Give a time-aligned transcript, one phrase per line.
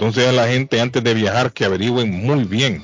[0.00, 2.82] Entonces a la gente antes de viajar que averigüen muy bien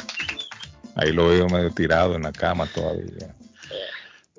[0.95, 3.35] Ahí lo veo medio tirado en la cama todavía.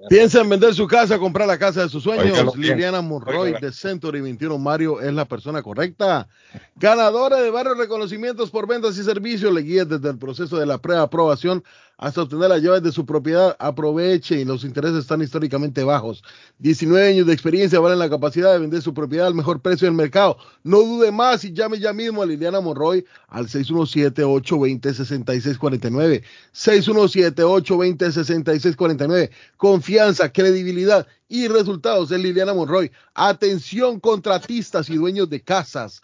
[0.09, 2.58] Piensa en vender su casa, comprar la casa de sus sueños.
[2.58, 6.28] Liliana Monroy de Century 21 Mario es la persona correcta.
[6.76, 9.54] Ganadora de varios reconocimientos por ventas y servicios.
[9.54, 11.64] Le guía desde el proceso de la preaprobación
[11.97, 13.55] hasta obtener las llaves de su propiedad.
[13.59, 16.23] Aproveche y los intereses están históricamente bajos.
[16.59, 19.95] 19 años de experiencia valen la capacidad de vender su propiedad al mejor precio del
[19.95, 20.38] mercado.
[20.64, 26.23] No dude más y llame ya mismo a Liliana Monroy al 617-820-6649.
[26.53, 29.30] 617-820-6649.
[29.58, 32.91] Confianza, credibilidad y resultados en Liliana Monroy.
[33.14, 36.02] Atención contratistas y dueños de casas.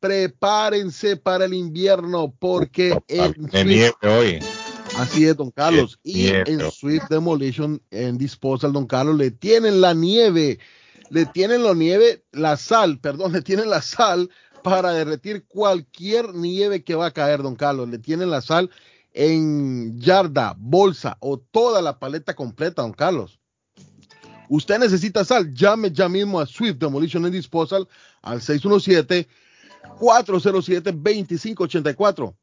[0.00, 4.40] Prepárense para el invierno porque en De nieve hoy.
[4.96, 5.98] Así es, don Carlos.
[6.02, 10.58] Y en Swift Demolition and Disposal, don Carlos, le tienen la nieve,
[11.10, 14.30] le tienen la nieve, la sal, perdón, le tienen la sal
[14.62, 17.88] para derretir cualquier nieve que va a caer, don Carlos.
[17.88, 18.70] Le tienen la sal
[19.12, 23.38] en yarda, bolsa o toda la paleta completa, don Carlos.
[24.48, 27.88] Usted necesita sal, llame ya mismo a Swift Demolition and Disposal
[28.20, 29.26] al 617
[29.98, 32.36] 407 2584.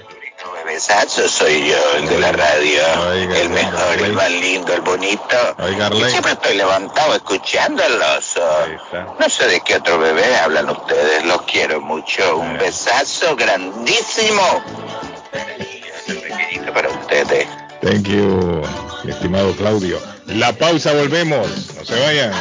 [0.49, 2.83] Bebesazo soy yo, el de la radio.
[3.11, 4.07] Oiga, el mejor, oiga.
[4.07, 5.37] el más lindo, el bonito.
[5.59, 5.91] Oiga.
[5.95, 8.39] Y siempre estoy levantado escuchándolos.
[9.19, 11.25] No sé de qué otro bebé hablan ustedes.
[11.25, 12.39] Los quiero mucho.
[12.39, 12.59] Un Eh.
[12.61, 14.65] besazo grandísimo.
[16.07, 17.47] Pequeñito para ustedes.
[17.83, 18.63] Thank you,
[19.05, 20.01] mi estimado Claudio.
[20.27, 21.47] La pausa, volvemos.
[21.77, 22.33] No se vayan.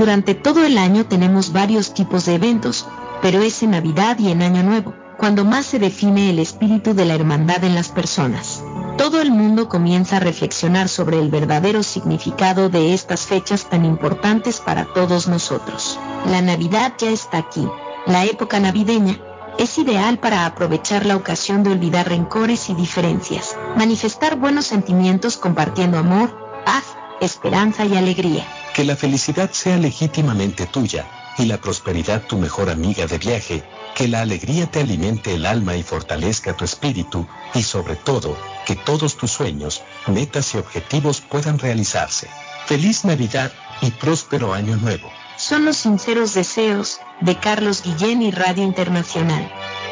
[0.00, 2.88] Durante todo el año tenemos varios tipos de eventos,
[3.20, 7.04] pero es en Navidad y en Año Nuevo, cuando más se define el espíritu de
[7.04, 8.64] la hermandad en las personas.
[8.96, 14.60] Todo el mundo comienza a reflexionar sobre el verdadero significado de estas fechas tan importantes
[14.60, 15.98] para todos nosotros.
[16.30, 17.68] La Navidad ya está aquí.
[18.06, 19.18] La época navideña
[19.58, 25.98] es ideal para aprovechar la ocasión de olvidar rencores y diferencias, manifestar buenos sentimientos compartiendo
[25.98, 26.34] amor,
[26.64, 26.84] paz,
[27.20, 28.46] esperanza y alegría.
[28.74, 31.06] Que la felicidad sea legítimamente tuya
[31.38, 33.62] y la prosperidad tu mejor amiga de viaje.
[33.94, 37.26] Que la alegría te alimente el alma y fortalezca tu espíritu.
[37.54, 38.36] Y sobre todo,
[38.66, 42.28] que todos tus sueños, metas y objetivos puedan realizarse.
[42.66, 45.10] Feliz Navidad y próspero Año Nuevo.
[45.36, 49.50] Son los sinceros deseos de Carlos Guillén y Radio Internacional.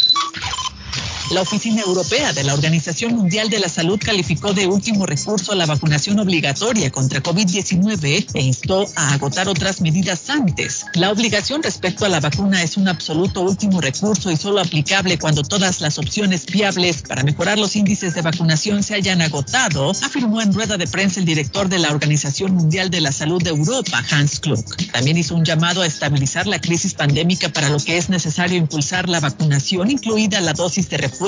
[1.32, 5.64] La Oficina Europea de la Organización Mundial de la Salud calificó de último recurso la
[5.64, 10.84] vacunación obligatoria contra COVID-19 e instó a agotar otras medidas antes.
[10.92, 15.42] La obligación respecto a la vacuna es un absoluto último recurso y solo aplicable cuando
[15.42, 20.52] todas las opciones viables para mejorar los índices de vacunación se hayan agotado, afirmó en
[20.52, 24.38] rueda de prensa el director de la Organización Mundial de la Salud de Europa, Hans
[24.38, 24.66] Klug.
[24.92, 29.08] También hizo un llamado a estabilizar la crisis pandémica para lo que es necesario impulsar
[29.08, 31.21] la vacunación, incluida la dosis de refuerzo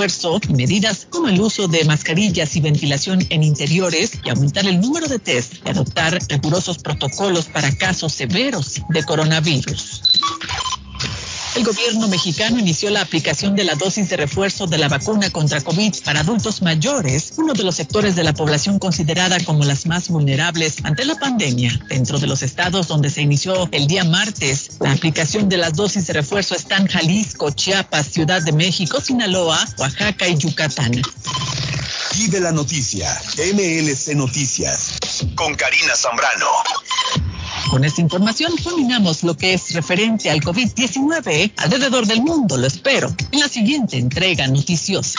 [0.49, 5.07] y medidas como el uso de mascarillas y ventilación en interiores y aumentar el número
[5.07, 10.03] de test y adoptar rigurosos protocolos para casos severos de coronavirus.
[11.55, 15.61] El gobierno mexicano inició la aplicación de la dosis de refuerzo de la vacuna contra
[15.61, 20.09] COVID para adultos mayores, uno de los sectores de la población considerada como las más
[20.09, 21.81] vulnerables ante la pandemia.
[21.89, 26.09] Dentro de los estados donde se inició el día martes, la aplicación de las dosis
[26.09, 31.03] de refuerzo están Jalisco, Chiapas, Ciudad de México, Sinaloa, Oaxaca y Yucatán.
[32.17, 33.09] Vive la noticia,
[33.39, 34.99] MLC Noticias,
[35.37, 36.47] con Karina Zambrano.
[37.71, 42.57] Con esta información culminamos lo que es referente al COVID-19 alrededor del mundo.
[42.57, 45.19] Lo espero en la siguiente entrega noticiosa.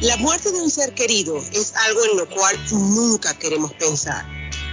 [0.00, 4.24] La muerte de un ser querido es algo en lo cual nunca queremos pensar,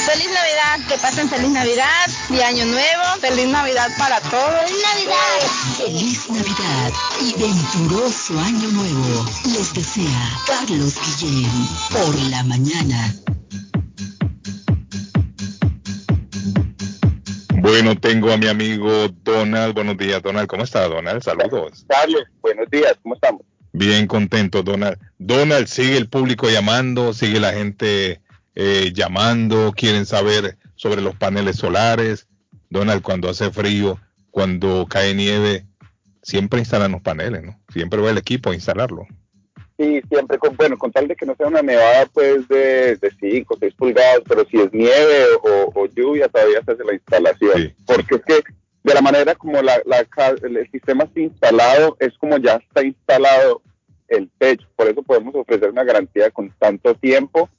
[0.07, 3.03] Feliz Navidad, que pasen feliz Navidad y Año Nuevo.
[3.21, 4.55] Feliz Navidad para todos.
[4.67, 5.41] ¡Feliz Navidad!
[5.79, 9.27] Feliz Navidad y venturoso Año Nuevo.
[9.47, 11.51] Les desea Carlos Guillén
[11.91, 13.17] por la mañana.
[17.69, 19.75] Bueno, tengo a mi amigo Donald.
[19.75, 20.47] Buenos días, Donald.
[20.47, 21.21] ¿Cómo está, Donald?
[21.21, 21.85] Saludos.
[21.89, 22.97] Carlos, buenos días.
[23.03, 23.43] ¿Cómo estamos?
[23.73, 24.97] Bien contento, Donald.
[25.19, 28.21] Donald, sigue el público llamando, sigue la gente
[28.55, 32.29] eh, llamando, quieren saber sobre los paneles solares.
[32.71, 33.99] Donald, cuando hace frío,
[34.31, 35.67] cuando cae nieve,
[36.23, 37.61] siempre instalan los paneles, ¿no?
[37.73, 39.09] Siempre va el equipo a instalarlo.
[39.79, 43.55] Sí, siempre, con, bueno, con tal de que no sea una nevada pues de 5
[43.55, 47.53] o 6 pulgadas, pero si es nieve o, o, lluvia todavía se hace la instalación.
[47.87, 48.43] Porque es que
[48.85, 49.99] de la manera como la, la,
[50.43, 53.61] el sistema está instalado, es como ya está instalado
[54.09, 54.67] el techo.
[54.77, 57.51] Por eso podemos ofrecer una garantía con tanto tiempo,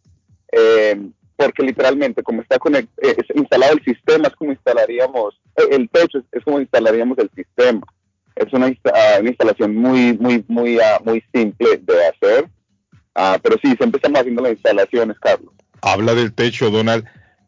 [0.51, 0.99] eh,
[1.35, 5.87] porque literalmente como está conect- eh, es instalado el sistema, es como instalaríamos, eh, el
[5.89, 7.81] techo es, es como instalaríamos el sistema.
[8.37, 12.49] Es una, ah, una instalación muy, muy, muy, ah, muy simple de hacer,
[13.19, 15.51] Ah, pero sí, siempre estamos haciendo las instalaciones, Carlos.
[15.81, 17.03] Habla del techo, Donald.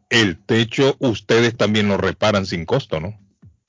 [0.09, 3.19] El techo ustedes también lo reparan sin costo, ¿no?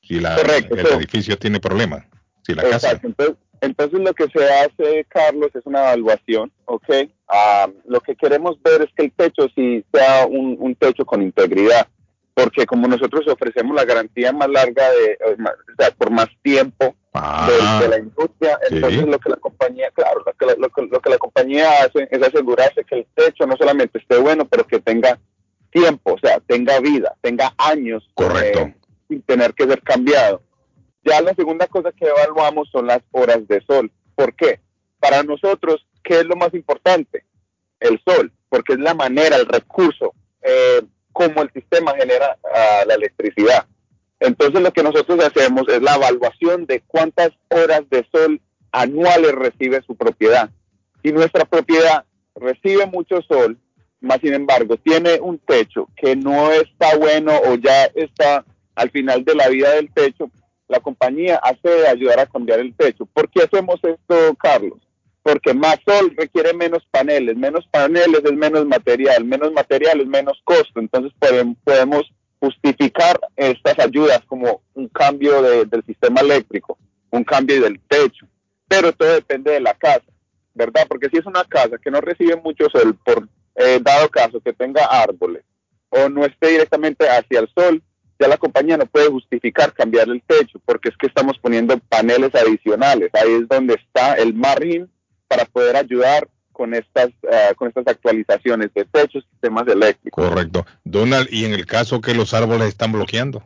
[0.00, 0.94] Si la, Correcto, el sí.
[0.94, 2.06] edificio tiene problemas.
[2.42, 2.92] Si la casa.
[3.02, 6.88] Entonces, entonces lo que se hace, Carlos, es una evaluación, ¿ok?
[7.28, 11.20] Ah, lo que queremos ver es que el techo sí sea un, un techo con
[11.20, 11.86] integridad,
[12.32, 17.82] porque como nosotros ofrecemos la garantía más larga de, o sea, por más tiempo de,
[17.82, 18.76] de la industria, sí.
[18.76, 21.68] entonces lo que la compañía, claro, lo que la, lo que- lo que la compañía
[21.82, 25.18] hace es asegurarse que el techo no solamente esté bueno, pero que tenga
[25.70, 28.08] tiempo, o sea, tenga vida, tenga años
[28.44, 28.74] eh,
[29.08, 30.42] sin tener que ser cambiado.
[31.04, 33.90] Ya la segunda cosa que evaluamos son las horas de sol.
[34.14, 34.60] ¿Por qué?
[34.98, 37.24] Para nosotros, ¿qué es lo más importante?
[37.80, 42.94] El sol, porque es la manera, el recurso, eh, como el sistema genera ah, la
[42.94, 43.66] electricidad.
[44.20, 49.82] Entonces lo que nosotros hacemos es la evaluación de cuántas horas de sol anuales recibe
[49.86, 50.50] su propiedad.
[51.02, 52.04] Si nuestra propiedad
[52.36, 53.58] recibe mucho sol,
[54.00, 59.24] más sin embargo tiene un techo que no está bueno o ya está al final
[59.24, 60.30] de la vida del techo,
[60.68, 63.06] la compañía hace ayudar a cambiar el techo.
[63.06, 64.78] ¿Por qué hacemos esto, Carlos?
[65.22, 70.40] Porque más sol requiere menos paneles, menos paneles es menos material, menos material es menos
[70.44, 70.80] costo.
[70.80, 76.78] Entonces podem- podemos justificar estas ayudas como un cambio de- del sistema eléctrico,
[77.10, 78.26] un cambio del techo.
[78.66, 80.06] Pero todo depende de la casa,
[80.54, 80.86] ¿verdad?
[80.88, 84.52] Porque si es una casa que no recibe mucho sol, por eh, dado caso que
[84.52, 85.42] tenga árboles
[85.90, 87.82] o no esté directamente hacia el sol,
[88.18, 92.34] ya la compañía no puede justificar cambiar el techo porque es que estamos poniendo paneles
[92.34, 93.10] adicionales.
[93.14, 94.90] Ahí es donde está el margen
[95.26, 96.28] para poder ayudar
[96.60, 100.28] con estas, eh, con estas actualizaciones de techos, sistemas eléctricos.
[100.28, 100.66] Correcto.
[100.84, 103.42] Donald, y en el caso que los árboles están bloqueando.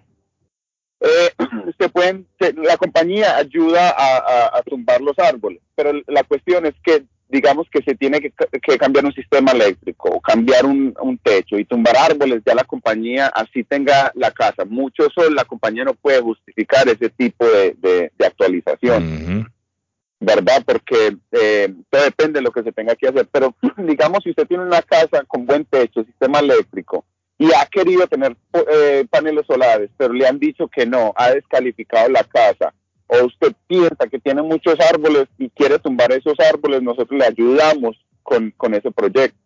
[0.99, 1.31] Eh,
[1.79, 6.67] se pueden, se- la compañía ayuda a, a- a tumbar los árboles, pero la cuestión
[6.67, 10.67] es que digamos que se tiene que, ca- que cambiar un sistema eléctrico o cambiar
[10.67, 15.37] un, un techo y tumbar árboles, ya la compañía así tenga la casa mucho sol,
[15.37, 19.53] la compañía no puede justificar ese tipo de, de- de actualización.
[20.25, 20.63] ¿Verdad?
[20.65, 23.29] Porque eh, todo depende de lo que se tenga que hacer.
[23.31, 27.05] Pero digamos, si usted tiene una casa con buen techo, sistema eléctrico,
[27.39, 28.37] y ha querido tener
[28.71, 32.73] eh, paneles solares, pero le han dicho que no, ha descalificado la casa,
[33.07, 37.97] o usted piensa que tiene muchos árboles y quiere tumbar esos árboles, nosotros le ayudamos
[38.23, 39.39] con, con ese proyecto.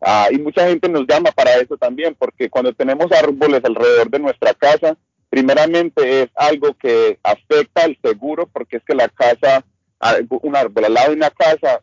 [0.00, 4.18] Ah, y mucha gente nos llama para eso también, porque cuando tenemos árboles alrededor de
[4.18, 4.96] nuestra casa,
[5.28, 9.64] primeramente es algo que afecta al seguro, porque es que la casa,
[10.42, 11.80] un árbol al lado de una casa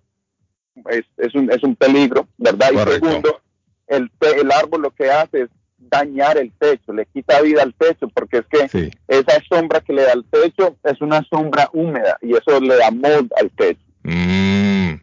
[0.90, 2.70] es, es, un, es un peligro, ¿verdad?
[2.74, 3.42] Y segundo,
[3.88, 7.74] el, te- el árbol lo que hace es dañar el techo, le quita vida al
[7.76, 12.18] techo, porque es que esa sombra que le da al techo es una sombra húmeda
[12.22, 13.82] y eso le da mold al techo.
[14.04, 14.94] Mm.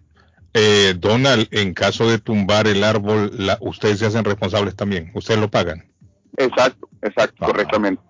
[0.54, 5.10] Eh, Donald, en caso de tumbar el árbol, la- ustedes se hacen responsables también.
[5.14, 5.84] Ustedes lo pagan.
[6.36, 8.02] Exacto, exacto, correctamente.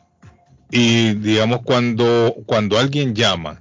[0.70, 3.60] Y digamos, cuando, cuando alguien llama,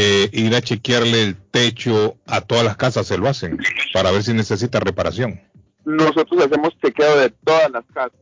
[0.00, 3.58] eh, ir a chequearle el techo a todas las casas, se lo hacen
[3.92, 5.40] para ver si necesita reparación.
[5.84, 8.12] Nosotros hacemos chequeo de todas las casas,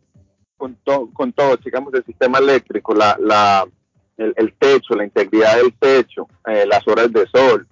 [0.57, 3.67] con, to- con todo, checamos el sistema eléctrico, la, la,
[4.17, 7.67] el, el techo, la integridad del techo, eh, las horas de sol.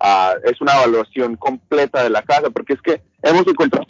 [0.00, 3.86] Ah, es una evaluación completa de la casa, porque es que hemos encontrado,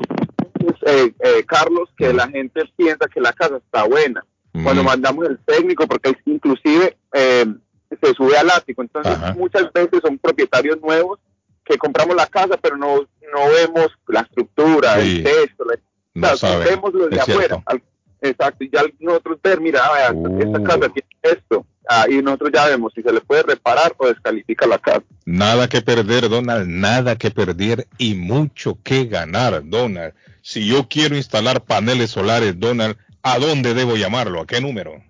[0.87, 4.25] eh, eh, Carlos, que la gente piensa que la casa está buena.
[4.63, 7.47] Cuando mandamos el técnico, porque inclusive eh,
[7.97, 11.19] se sube al ático, entonces muchas veces son propietarios nuevos
[11.65, 15.19] que compramos la casa, pero no, no vemos la estructura, Sí.
[15.19, 15.79] el la-
[16.15, 17.63] No o sea, vemos lo de es afuera.
[17.67, 17.83] Al-
[18.23, 20.41] exacto, y ya nosotros ver, mira, vea, Uh.
[20.43, 24.07] esta casa tiene esto, ah, y nosotros ya vemos si se le puede reparar o
[24.09, 25.03] descalifica la casa.
[25.27, 30.15] Nada que perder, Donald, nada que perder y mucho que ganar, Donald.
[30.43, 34.41] Si yo quiero instalar paneles solares, Donald, ¿a dónde debo llamarlo?
[34.41, 35.03] ¿A qué número?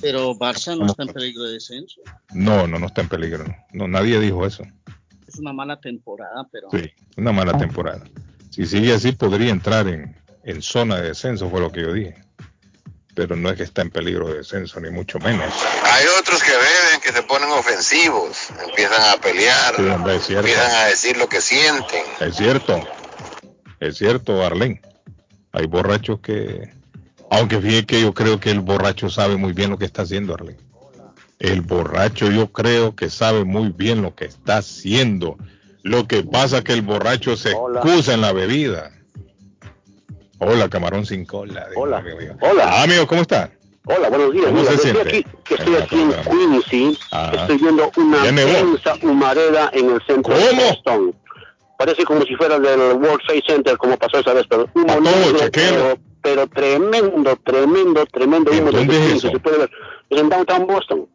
[0.00, 2.00] Pero Barça no está en peligro de descenso.
[2.34, 3.44] No, no, no está en peligro.
[3.44, 4.64] No, no nadie dijo eso.
[5.24, 6.66] Es una mala temporada, pero.
[6.72, 8.02] Sí, una mala temporada.
[8.50, 12.27] Si sigue así, podría entrar en, en zona de descenso, fue lo que yo dije.
[13.18, 15.52] Pero no es que está en peligro de descenso, ni mucho menos.
[15.82, 20.46] Hay otros que beben, que se ponen ofensivos, empiezan a pelear, Sí, hombre, es cierto.
[20.46, 22.04] empiezan a decir lo que sienten.
[22.20, 22.80] Es cierto.
[23.80, 24.80] Es cierto, Arlen.
[25.50, 26.72] Hay borrachos que.
[27.28, 30.34] Aunque fíjate que yo creo que el borracho sabe muy bien lo que está haciendo,
[30.34, 30.56] Arlen.
[31.40, 35.38] El borracho yo creo que sabe muy bien lo que está haciendo.
[35.82, 38.92] Lo que pasa es que el borracho se excusa en la bebida.
[40.38, 41.66] Hola, camarón sin cola.
[41.76, 42.02] Hola.
[42.40, 42.64] Hola.
[42.64, 43.50] Ah, amigo, ¿cómo está?
[43.86, 44.46] Hola, buenos días.
[44.46, 45.08] ¿Cómo Mira, se estoy siente?
[45.08, 46.98] aquí, que estoy aquí en Quincy.
[47.10, 47.34] Ajá.
[47.42, 51.14] Estoy viendo una densa humareda en el centro de Boston.
[51.78, 55.38] Parece como si fuera del World Trade Center, como pasó esa vez, pero humo negro,
[55.52, 59.30] pero, pero tremendo, tremendo, tremendo humo dónde es eso?
[59.30, 59.70] se puede ver.
[60.10, 61.06] Es en downtown Boston.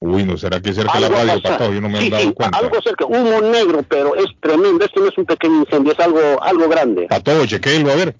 [0.00, 1.72] Uy, ¿no será que cerca de la radio, Pato?
[1.72, 2.58] Yo no me sí, han dado sí, cuenta.
[2.58, 4.84] algo cerca, humo negro, pero es tremendo.
[4.84, 7.06] Esto no es un pequeño incendio, es algo, algo grande.
[7.08, 8.14] Pato, chequéelo, a ver.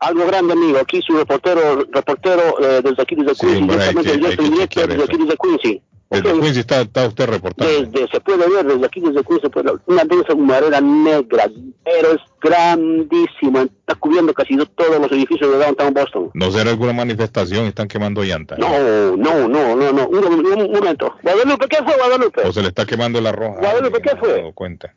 [0.00, 0.78] Algo grande, amigo.
[0.78, 3.56] Aquí su reportero, reportero eh, desde aquí, desde Quincy.
[3.58, 4.18] hombre, hay que- hay
[4.68, 5.82] que desde aquí, desde Quincy.
[6.10, 6.40] Desde Ok.
[6.42, 7.72] Quincy está, está usted reportando.
[7.72, 11.48] Desde, se puede ver desde aquí, desde Quincy, se puede ver una densa humareda negra,
[11.84, 13.62] pero es grandísima.
[13.62, 16.30] Está cubriendo casi todos los edificios de downtown Boston.
[16.34, 17.66] ¿No será alguna manifestación?
[17.66, 18.58] Están quemando llantas.
[18.58, 20.08] No, no, no, no, no.
[20.08, 21.14] Un, un- un momento.
[21.22, 22.42] Guadalupe, ¿qué fue Guadalupe?
[22.44, 23.60] O se le está quemando la roja.
[23.60, 24.32] Guadalupe, ¿qué No fue?
[24.36, 24.94] dado cuenta.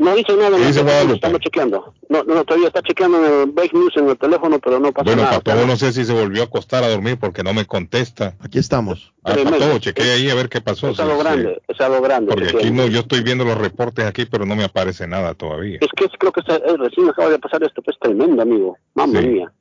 [0.00, 0.56] No dice nada.
[0.56, 1.14] ¿Qué no, dice no, Guadalupe?
[1.16, 1.94] Estamos chequeando.
[2.08, 5.04] No, no, todavía está chequeando en el break news en el teléfono, pero no pasa
[5.04, 5.40] Bueno, nada.
[5.40, 8.34] Pato, no sé si se volvió a acostar a dormir porque no me contesta.
[8.40, 9.12] Aquí estamos.
[9.24, 9.58] Ah, Tremendo.
[9.58, 10.88] Pato, chequee ahí a ver qué pasó.
[10.88, 11.24] Es algo Sí, sí.
[11.24, 12.32] grande, es algo grande.
[12.32, 15.78] Porque aquí no, yo estoy viendo los reportes aquí, pero no me aparece nada todavía.
[15.82, 18.78] Es que es- creo que eh, recién acaba de pasar esto, pues tremendo, amigo.
[18.94, 19.26] Mamma Sí.
[19.28, 19.52] mía.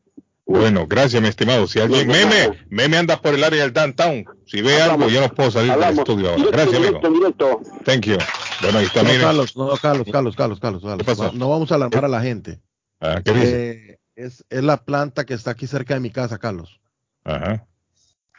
[0.52, 1.68] Bueno, gracias, mi estimado.
[1.68, 2.56] Si alguien, No, no, meme, no.
[2.70, 4.26] meme anda por el área del downtown.
[4.48, 6.00] Si ve algo, yo no puedo salir del Hablamos.
[6.00, 6.38] estudio ahora.
[6.38, 7.00] Directo, Gracias, amigo.
[7.14, 7.84] directo, directo.
[7.86, 8.18] Thank you.
[8.64, 9.22] Bueno, ahí está, No, mire.
[9.22, 11.04] Carlos, no, Carlos, Carlos, Carlos, Carlos, Carlos.
[11.06, 11.32] pasó?
[11.34, 12.60] No vamos a alarmar a la gente.
[13.00, 13.70] Ah, ¿qué dice?
[13.92, 16.80] Eh, es, es la planta que está aquí cerca de mi casa, Carlos,
[17.24, 17.68] Ajá.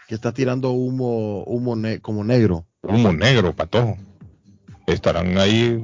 [0.08, 2.66] que está tirando humo, humo ne- como negro.
[2.82, 3.96] Humo negro, patojo.
[4.88, 5.80] Estarán ahí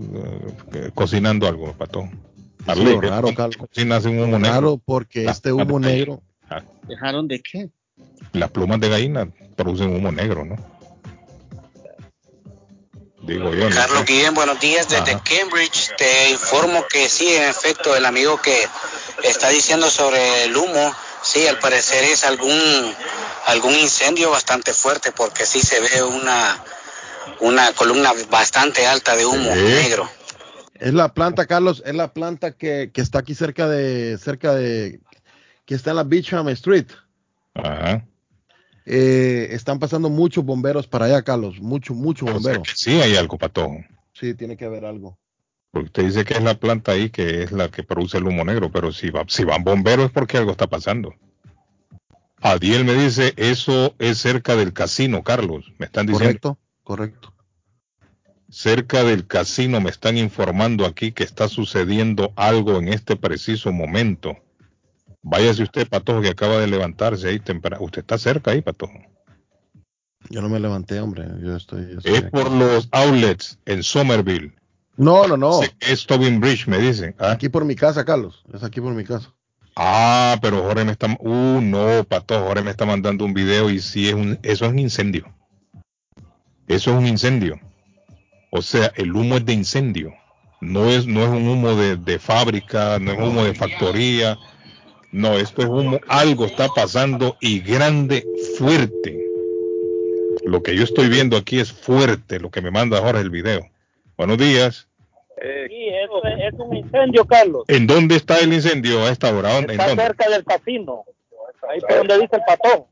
[0.74, 2.10] eh, cocinando algo, patojo.
[2.66, 3.56] Sí, Arle, lo ¿qué raro, Carlos.
[3.70, 4.54] cocinas un humo negro?
[4.54, 7.68] Raro porque este humo negro, ah, ¿Dejaron de qué?
[8.32, 10.56] Las plumas de gallina producen humo negro, ¿no?
[13.22, 13.68] Digo yo.
[13.68, 13.74] ¿no?
[13.74, 15.22] Carlos Guillén, buenos días desde Ajá.
[15.24, 15.90] Cambridge.
[15.96, 18.56] Te informo que sí, en efecto, el amigo que
[19.24, 22.94] está diciendo sobre el humo, sí, al parecer es algún
[23.46, 26.62] algún incendio bastante fuerte porque sí se ve una
[27.40, 29.60] una columna bastante alta de humo Sí.
[29.60, 30.08] negro.
[30.80, 35.00] Es la planta, Carlos, es la planta que, que está aquí cerca de, cerca de,
[35.64, 36.86] que está en la Beachham Street.
[37.54, 38.06] Ajá.
[38.84, 42.68] Eh, están pasando muchos bomberos para allá, Carlos, mucho, mucho O sea bomberos.
[42.76, 43.84] sí hay algo, patojo.
[44.12, 45.18] Sí, tiene que haber algo.
[45.72, 48.44] Porque usted dice que es la planta ahí que es la que produce el humo
[48.44, 51.14] negro, pero si, va, si van bomberos es porque algo está pasando.
[52.40, 55.72] Adiel me dice, eso es cerca del casino, Carlos.
[55.78, 56.38] Me están diciendo.
[56.40, 57.35] Correcto, correcto.
[58.56, 64.34] Cerca del casino me están informando aquí que está sucediendo algo en este preciso momento.
[65.22, 67.84] Váyase usted, Patojo, que acaba de levantarse ahí temprano.
[67.84, 68.94] Usted está cerca ahí, Patojo.
[70.30, 71.26] Yo no me levanté, hombre.
[71.42, 71.82] Yo estoy.
[71.82, 72.30] yo estoy Es aquí.
[72.30, 74.54] por los outlets en Somerville.
[74.96, 75.60] No, no, no.
[75.80, 77.14] Es Tobin Bridge, me dicen.
[77.18, 77.32] ¿ah?
[77.32, 78.42] Aquí por mi casa, Carlos.
[78.54, 79.34] Es aquí por mi casa.
[79.76, 81.14] Ah, pero Jorge me está...
[81.20, 84.38] Uh, no, Pato, Jorge me está mandando un video y sí es un...
[84.42, 85.30] Eso es un incendio.
[86.66, 87.60] Eso es un incendio.
[88.50, 90.14] O sea, el humo es de incendio.
[90.60, 94.38] No es, no es un humo de, de fábrica, no es humo de factoría.
[95.12, 96.00] No, esto es humo.
[96.08, 98.24] Algo está pasando y grande,
[98.58, 99.22] fuerte.
[100.44, 103.68] Lo que yo estoy viendo aquí es fuerte, lo que me manda Jorge el video.
[104.16, 104.88] Buenos días.
[105.36, 107.64] Eso es, es un incendio, Carlos.
[107.68, 109.58] ¿En dónde está el incendio a esta hora?
[109.58, 110.02] ¿En Está dónde?
[110.04, 111.04] cerca del casino.
[111.68, 112.84] Ahí por donde dice el patón.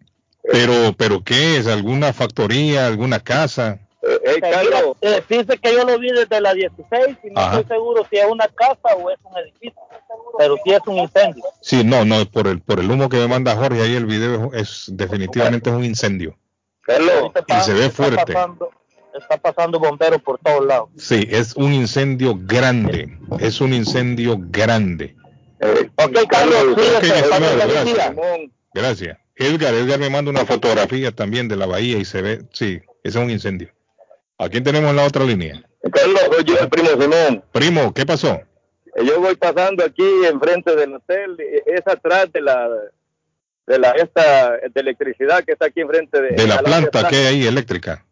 [0.52, 1.66] Pero, pero ¿qué es?
[1.66, 2.86] ¿Alguna factoría?
[2.86, 3.78] ¿Alguna casa?
[4.06, 4.40] Eh,
[5.00, 7.60] eh, dice que yo lo vi desde la 16 y no Ajá.
[7.60, 9.80] estoy seguro si es una casa o es un edificio.
[10.38, 11.44] Pero sí es un incendio.
[11.60, 14.52] Sí, no, no, por el, por el humo que me manda Jorge ahí el video
[14.52, 16.36] es definitivamente es un incendio.
[16.86, 18.32] Y se ve Está fuerte.
[18.32, 18.70] pasando,
[19.18, 20.90] está pasando bomberos por todos lados.
[20.98, 23.16] Sí, es un incendio grande.
[23.40, 25.16] Es un incendio grande.
[25.96, 28.14] Ok, Carlos, Ok, pase feliz gracias.
[28.74, 29.18] Gracias.
[29.36, 33.18] Edgar, Edgar me manda una fotografía también de la bahía y se ve, sí, ese
[33.18, 33.70] es un incendio.
[34.44, 35.62] ¿A quién tenemos en la otra línea?
[35.92, 37.44] Carlos, soy yo, el primo Simón.
[37.52, 38.35] Primo, ¿qué pasó?
[38.96, 42.68] Eh, Yo voy pasando aquí enfrente del hotel, es atrás de la
[43.66, 47.26] de la esta de electricidad que está aquí enfrente de, De la planta que hay
[47.26, 48.04] ahí eléctrica.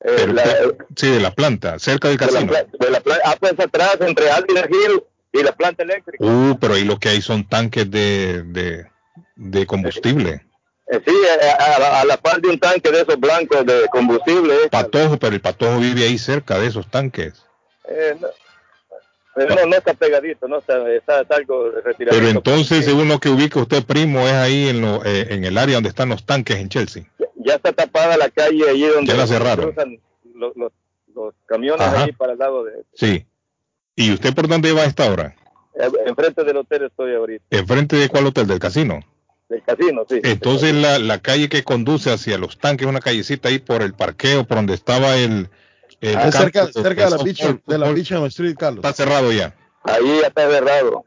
[0.00, 2.52] eh, Pero la- usted- sí, de la planta, cerca del de casino.
[2.80, 6.24] de la pla- ah, pues atrás entre Alvin Hill y la planta eléctrica.
[6.24, 8.86] Uh, pero ahí lo que hay son tanques de, de,
[9.36, 10.44] de combustible.
[10.86, 13.86] Eh, sí, eh, a, a- a la par de un tanque de esos blancos de
[13.90, 14.54] combustible.
[14.54, 17.42] eh, Patojo, pero el patojo vive ahí cerca de esos tanques.
[17.88, 22.16] eh, no, eh, no, no está pegadito, no está, está, está algo retirado.
[22.18, 25.56] Pero entonces, según lo que ubica usted, primo, es ahí en, lo, eh, en el
[25.58, 27.04] área donde están los tanques en Chelsea.
[27.36, 29.72] ya está tapada la calle allí donde Ya la cerraron.
[29.72, 29.98] cruzan
[30.34, 30.72] los, los,
[31.14, 32.02] los camiones Ajá.
[32.02, 33.26] allí para el lado de Sí.
[33.96, 35.34] ¿Y usted por dónde va a esta hora?
[35.80, 38.46] eh, enfrente del hotel estoy ahorita ¿Enfrente de cuál hotel?
[38.46, 39.00] ¿Del casino?
[39.48, 43.58] Del casino sí Entonces la, la calle que conduce hacia los tanques, una callecita ahí
[43.58, 45.48] por el parqueo, por donde estaba el...
[46.00, 48.84] el Es cerca, cerca de la Beach, de la Beach Street, Carlos.
[48.84, 49.54] Está cerrado ya.
[49.84, 51.04] ahí ya está cerrado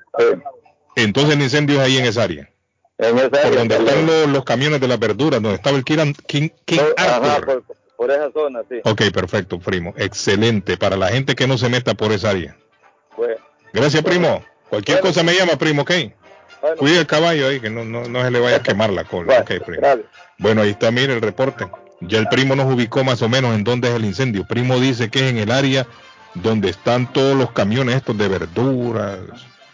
[0.95, 2.49] Entonces el incendio es ahí en esa área.
[2.97, 3.93] en esa Por área donde Carlos.
[3.93, 7.63] están los, los camiones de las verduras, donde estaba el King, King, King Ajá, Arthur.
[7.63, 9.93] por, por esa zona sí Ok, perfecto, primo.
[9.97, 10.77] Excelente.
[10.77, 12.55] Para la gente que no se meta por esa área.
[13.15, 13.37] Pues,
[13.73, 14.43] Gracias, primo.
[14.69, 15.09] Cualquier Bueno.
[15.09, 15.91] cosa me llama, primo, ok.
[16.61, 19.03] Bueno, Cuide el caballo ahí, que no, no, no se le vaya a quemar la
[19.03, 19.43] cola.
[19.43, 19.81] Primo.
[20.37, 21.67] Bueno, ahí está, mire el reporte.
[22.01, 24.45] Ya el primo nos ubicó más o menos en dónde es el incendio.
[24.45, 25.87] Primo dice que es en el área
[26.35, 29.19] donde están todos los camiones estos de verduras,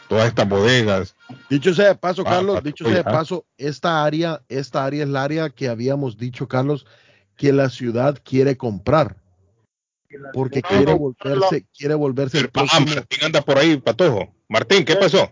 [0.07, 1.15] todas estas bodegas.
[1.49, 3.11] Dicho sea de paso, Ah, Carlos, ah, dicho sea de ah.
[3.11, 6.85] paso, esta área, esta área es el área que habíamos dicho, Carlos,
[7.35, 9.17] que la ciudad quiere comprar.
[10.31, 12.85] Porque quiere volverse, quiere volverse el Ah, próximo.
[12.95, 14.33] Martín anda por ahí, patojo.
[14.47, 15.29] Martín, ¿qué pasó?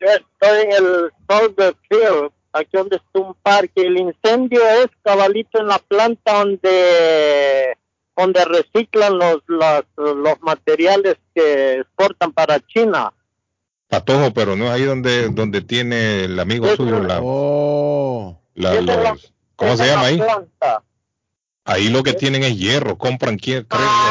[0.00, 3.82] Yo estoy en el Soldier Field, aquí donde está un parque.
[3.82, 7.76] El incendio es cabalito en la planta donde
[8.16, 13.12] donde reciclan los, los, los materiales que exportan para China.
[13.86, 19.16] Patojo, pero no es ahí donde, donde tiene el amigo suyo la, Oh, la- la-
[19.54, 20.16] ¿cómo se llama la ahí?
[20.18, 20.82] planta.
[21.68, 23.66] Ahí lo que tienen es hierro, compran creo,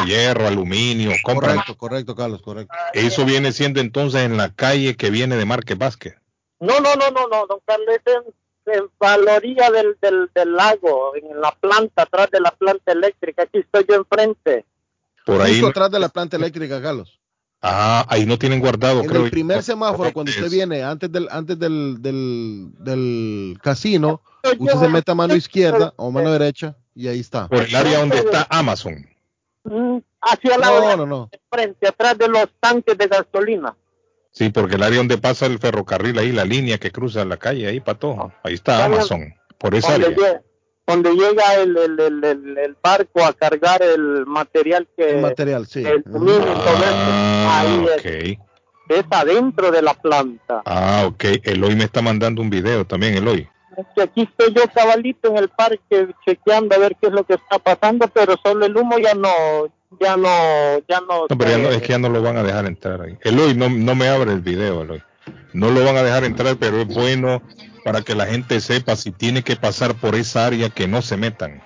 [0.06, 1.56] hierro, aluminio, compran.
[1.56, 2.72] correcto, correcto, Carlos, correcto.
[2.92, 6.14] Eso viene siendo entonces en la calle que viene de Márquez Vázquez.
[6.60, 10.30] No, no, no, no, no, don Carlos, es en, en a la orilla del, del,
[10.32, 13.42] del lago, en la planta, atrás de la planta eléctrica.
[13.42, 14.64] Aquí estoy yo enfrente.
[15.26, 17.18] Por ahí, Justo atrás de la planta eléctrica, Carlos.
[17.60, 19.24] ah, ahí no tienen guardado, En creo.
[19.24, 24.22] el primer semáforo, cuando usted viene antes del antes del, del, del casino,
[24.58, 27.46] usted se mete a mano izquierda o mano derecha y ahí está.
[27.48, 29.06] Por el área donde está Amazon.
[29.64, 31.30] Mm, Hacia la No, orilla no, no.
[31.50, 33.76] frente, atrás de los tanques de gasolina.
[34.32, 37.66] Sí, porque el área donde pasa el ferrocarril ahí, la línea que cruza la calle
[37.68, 38.32] ahí, Patojo.
[38.42, 40.42] Ahí está Amazon, por esa donde, área.
[40.86, 45.10] donde llega el, el, el, el- el barco a cargar el material que...
[45.10, 45.84] El material, sí.
[45.84, 46.84] el suministro y todo eso.
[46.92, 48.40] Ah, Ahí es, ok.
[48.90, 50.62] es adentro de la planta.
[50.66, 51.24] Ah, ok.
[51.44, 53.48] Eloy me está mandando un video también, Eloy.
[53.78, 57.22] Es que aquí estoy yo cabalito en el parque chequeando a ver qué es lo
[57.24, 59.30] que está pasando, pero solo el humo ya no,
[60.00, 61.26] ya no, ya no.
[61.30, 63.16] No, pero ya no, se- es que ya no lo van a dejar entrar ahí.
[63.22, 65.00] Eloy, no, no me abre el video, Eloy.
[65.52, 67.40] No lo van a dejar entrar, pero es bueno
[67.84, 71.16] para que la gente sepa si tiene que pasar por esa área que no se
[71.16, 71.62] metan.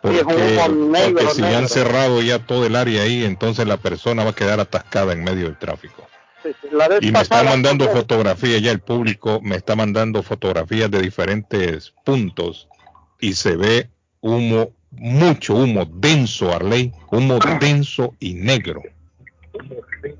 [0.00, 4.30] Porque, porque si ya han cerrado ya todo el área ahí, entonces la persona va
[4.30, 6.06] a quedar atascada en medio del tráfico.
[6.70, 10.90] La vez Y me están pasada mandando fotografías, ya el público me está mandando fotografías
[10.90, 12.68] de diferentes puntos
[13.20, 18.82] y se ve humo, mucho humo denso, Arley, humo denso y negro.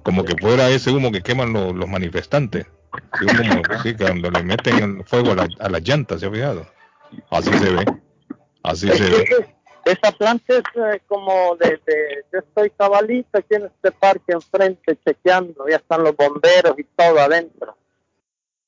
[0.03, 2.67] Como que fuera ese humo que queman lo- los manifestantes.
[3.21, 6.67] Humo, sí, cuando le meten el fuego a la, a las llantas, ¿se ha fijado?
[7.31, 7.85] Así se ve.
[8.63, 9.56] Así se ve.
[9.87, 14.99] Esa planta es eh, como de, de- yo estoy cabalito aquí en este parque enfrente
[15.07, 17.77] chequeando, ya están los bomberos y todo adentro.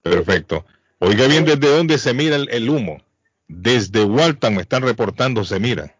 [0.02, 0.64] Perfecto.
[1.00, 3.02] Oiga bien desde dónde se mira el, el humo.
[3.48, 5.94] Desde Walton me están reportando se mira.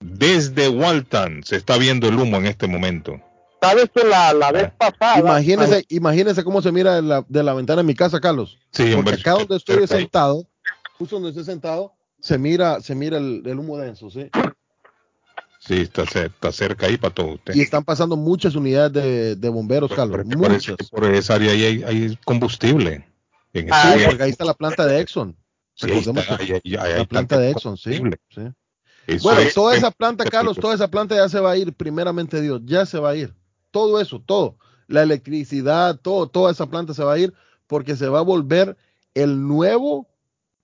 [0.00, 3.20] Desde Walton se está viendo el humo en este momento.
[3.60, 5.18] sabes que la, la vez pasada.
[5.18, 8.58] Imagínese, imagínese cómo se mira de la, de la ventana de mi casa, Carlos.
[8.72, 10.46] Sí, Porque hombre, acá donde estoy sentado,
[10.98, 11.92] justo donde estoy sentado,
[12.24, 14.30] se mira, se mira el, el humo denso, ¿sí?
[15.58, 17.54] Sí, está, está cerca ahí para todo usted.
[17.54, 20.24] Y están pasando muchas unidades de, de bomberos, Carlos.
[20.38, 20.88] Por, ese- Muchas.
[20.90, 23.06] por esa área ahí hay, hay combustible.
[23.52, 24.08] En Ah, área.
[24.08, 25.36] porque ahí está la planta de Exxon.
[25.74, 28.00] Sí, Recordemos está, que ahí- ahí- ahí la planta de Exxon, sí.
[28.30, 28.40] sí.
[29.06, 31.56] Eso Bueno, es- toda es- esa planta, Carlos, toda esa planta ya se va a
[31.58, 33.34] ir, primeramente Dios, ya se va a ir.
[33.70, 34.56] Todo eso, todo.
[34.86, 37.34] La electricidad, todo, toda esa planta se va a ir
[37.66, 38.76] porque se va a volver
[39.14, 40.08] el nuevo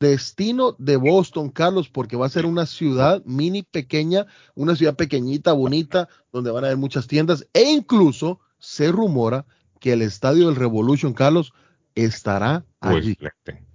[0.01, 5.53] destino de Boston, Carlos, porque va a ser una ciudad mini pequeña, una ciudad pequeñita,
[5.53, 9.45] bonita, donde van a haber muchas tiendas e incluso se rumora
[9.79, 11.53] que el estadio del Revolution, Carlos,
[11.95, 13.13] estará Pues, allí.
[13.13, 13.67] excelente.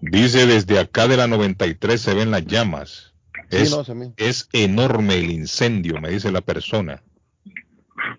[0.00, 3.14] Dice desde acá de la 93 se ven las llamas.
[3.50, 3.82] Sí, no,
[4.16, 7.02] es enorme el incendio, me dice la persona.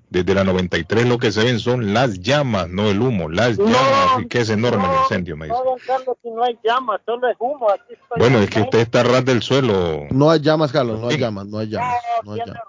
[0.09, 4.21] Desde la 93 lo que se ven son las llamas, no el humo, las llamas,
[4.21, 5.57] y que es enorme el incendio, me dice.
[5.57, 7.69] No, don Carlos, si no hay llamas, solo es humo.
[7.69, 10.99] Aquí estoy Bueno, es que usted está a ras del suelo, No hay llamas, Carlos,
[10.99, 12.61] no hay llamas, no hay llamas, no hay llamas.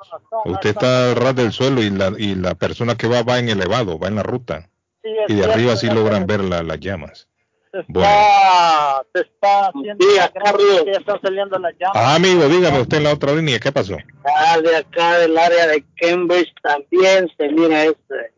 [0.44, 3.48] usted está a ras del suelo y la, y la persona que va va en
[3.48, 4.68] elevado, va en la ruta,
[5.02, 7.26] Sí, y de cierto, arriba sí logran ver la- las llamas.
[7.72, 8.08] Se Bueno.
[8.08, 10.52] está, se está haciendo Sí, acá
[10.86, 11.96] ya están saliendo las llamas.
[11.96, 13.96] Ah, amigo, dígame usted en la otra línea, ¿qué pasó?
[14.24, 18.32] Ah, de acá del área de Cambridge también se mira este.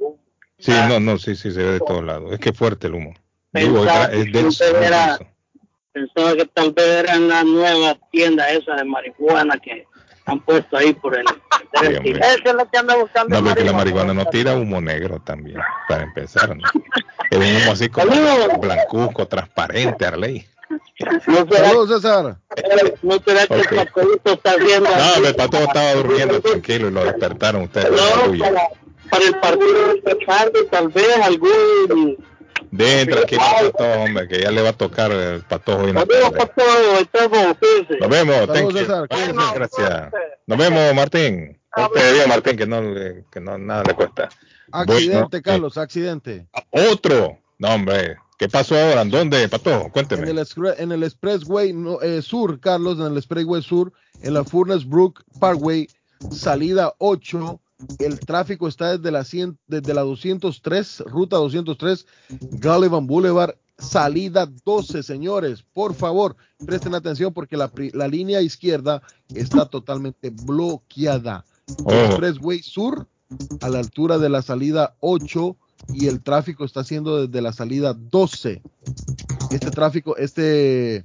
[0.59, 2.30] Sí, no, no, sí, sí, se ve de todos lados.
[2.33, 3.14] Es que es fuerte el humo.
[3.53, 5.18] Digo, Pensaba gra- es denso, era-.
[5.93, 9.87] Pensaba que tal vez era en la nueva tienda esa de marihuana que
[10.27, 11.25] han puesto ahí por el.
[11.27, 12.11] Sí.
[12.11, 13.41] Ese es lo que anda buscando.
[13.41, 14.12] No, porque la marihuana.
[14.14, 15.59] no tira humo negro también,
[15.89, 16.55] para empezar.
[16.57, 16.62] ¿no?
[17.31, 18.12] Es un humo así como
[18.61, 20.47] blancuzco, transparente, Arley.
[21.27, 22.37] No será, Saludos, César.
[23.03, 23.73] no será que Ok.
[23.73, 24.89] el papelito está haciendo.
[24.91, 27.91] No, el pato estaba durmiendo tranquilo y lo despertaron ustedes.
[27.91, 28.68] la No, para,
[29.11, 32.16] para el partido de esta tarde, tal vez algún.
[32.70, 33.42] Dejen tranquilo
[33.72, 36.64] patojo, hombre, que ya le va a tocar el patojo en pastor,
[37.00, 37.98] estamos, fíjense.
[38.00, 39.54] Nos vemos, thank you.
[39.54, 40.12] Gracias.
[40.46, 41.58] Nos vemos, Martín.
[41.94, 44.28] Te digo, Martín, que no, le- que no nada le cuesta.
[44.70, 46.46] Accidente, Bueno, Carlos, accidente.
[46.70, 47.38] Otro.
[47.58, 48.16] No, hombre.
[48.38, 49.02] ¿Qué pasó ahora?
[49.02, 49.84] ¿En dónde, Patojo?
[49.84, 50.28] En Cuénteme.
[50.30, 53.92] el, excre- en el Expressway no, eh, Sur, Carlos, en el Expressway Sur,
[54.22, 55.86] en la Furnace Brook Parkway,
[56.30, 57.60] salida 8.
[57.99, 62.07] El tráfico está desde la, 100 desde la 203, ruta 203,
[62.53, 65.64] Gallivan Boulevard, salida 12, señores.
[65.72, 67.70] Por favor, presten atención porque la,
[68.09, 69.03] línea izquierda
[69.35, 71.45] está totalmente bloqueada.
[71.85, 71.93] Oh.
[71.93, 73.07] Expressway Sur,
[73.61, 75.57] a la altura de la salida 8,
[75.95, 78.62] y el tráfico está haciendo desde la salida 12
[79.51, 81.05] este tráfico, este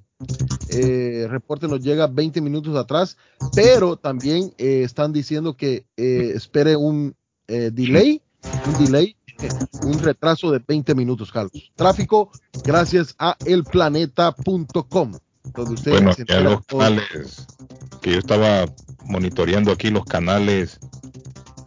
[0.70, 3.18] eh, reporte nos llega 20 minutos atrás,
[3.56, 7.16] pero también eh, están diciendo que eh, espere un
[7.48, 8.22] eh, delay,
[8.66, 9.16] un delay,
[9.84, 11.72] un retraso de 20 minutos, Carlos.
[11.76, 12.32] Tráfico
[12.64, 15.12] gracias a elplaneta.com,
[15.54, 17.48] donde ustedes Bueno, ya los canales
[18.02, 18.66] que yo estaba
[19.06, 20.80] monitoreando aquí, los canales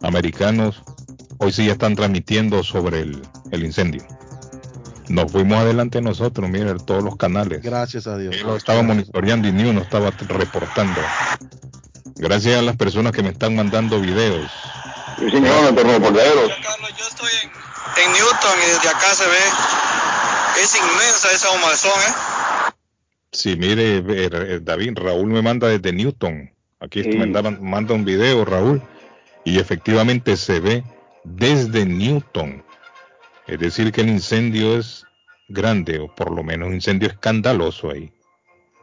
[0.02, 0.82] americanos,
[1.38, 3.22] hoy sí ya están transmitiendo sobre el,
[3.52, 4.02] el incendio.
[5.10, 7.62] Nos fuimos adelante nosotros, miren, todos los canales.
[7.62, 8.36] Gracias a Dios.
[8.36, 11.00] Yo lo estaba monitoreando y ni uno estaba reportando.
[12.14, 14.48] Gracias a las personas que me están mandando videos.
[15.18, 16.52] Sí, señor, nuestros reporteros.
[18.04, 22.72] en Newton y desde acá se ve, es inmensa esa humazón, ¿eh?
[23.32, 24.02] Sí, mire, eh,
[24.32, 26.52] eh, David, Raúl me manda desde Newton.
[26.78, 27.18] Aquí Sí.
[27.18, 28.80] manda un video, Raúl,
[29.44, 30.84] y efectivamente se ve
[31.24, 32.64] desde Newton.
[33.50, 35.04] Es decir, que el incendio es
[35.48, 38.12] grande, o por lo menos un incendio escandaloso ahí.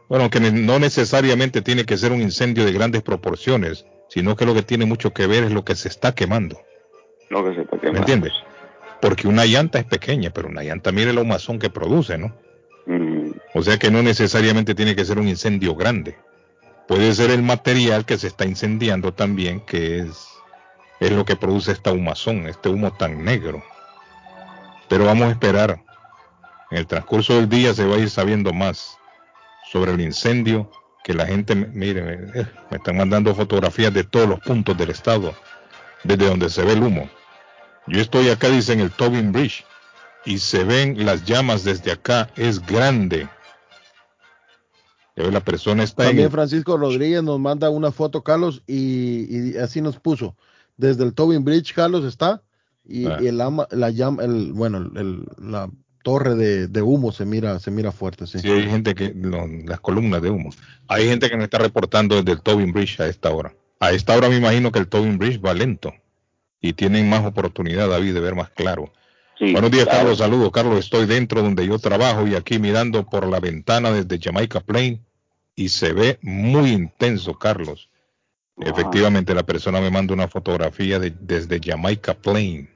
[0.08, 4.54] Bueno, que no necesariamente tiene que ser un incendio de grandes proporciones, sino que lo
[4.54, 6.60] que tiene mucho que ver es lo que se está quemando.
[7.30, 8.00] Lo que se está ¿Me quemando.
[8.00, 8.32] entiendes?
[9.00, 12.34] Porque una llanta es pequeña, pero una llanta, mire la humazón que produce, ¿no?
[12.86, 16.16] Mm, O sea que no necesariamente tiene que ser un incendio grande.
[16.86, 20.28] Puede ser el material que se está incendiando también, que es,
[21.00, 23.62] es lo que produce esta humazón, este humo tan negro.
[24.88, 25.82] Pero vamos a esperar.
[26.70, 28.98] En el transcurso del día se va a ir sabiendo más
[29.70, 30.70] sobre el incendio,
[31.04, 35.34] que la gente, mire, me, están mandando fotografías de todos los puntos del estado,
[36.04, 37.08] desde donde se ve el humo.
[37.86, 39.64] Yo estoy acá, dice, en el Tobin Bridge,
[40.24, 43.28] y se ven las llamas desde acá, es grande.
[45.16, 49.98] La persona está También Francisco Rodríguez nos manda una foto, Carlos, y, y así nos
[49.98, 50.36] puso.
[50.76, 52.42] Desde el Tobin Bridge, Carlos está,
[52.88, 53.18] y, Ah.
[53.20, 55.70] y el, ama- la llama, el, bueno, el- la
[56.02, 58.38] torre de, de humo se mira, se mira fuerte, sí.
[58.38, 60.50] Sí, hay gente que, lo- las columnas de humo.
[60.88, 63.54] Hay gente que me está reportando desde el Tobin Bridge a esta hora.
[63.80, 65.92] A esta hora me imagino que el Tobin Bridge va lento.
[66.60, 68.92] y tienen más oportunidad, David, de ver más claro.
[69.38, 70.18] Buenos días, Carlos.
[70.18, 70.80] Saludos, Carlos.
[70.80, 75.00] Estoy dentro donde yo trabajo y aquí mirando por la ventana desde Jamaica Plain
[75.54, 77.90] y se ve muy intenso, Carlos.
[78.56, 82.68] Efectivamente, la persona me manda una fotografía de, desde Jamaica Plain.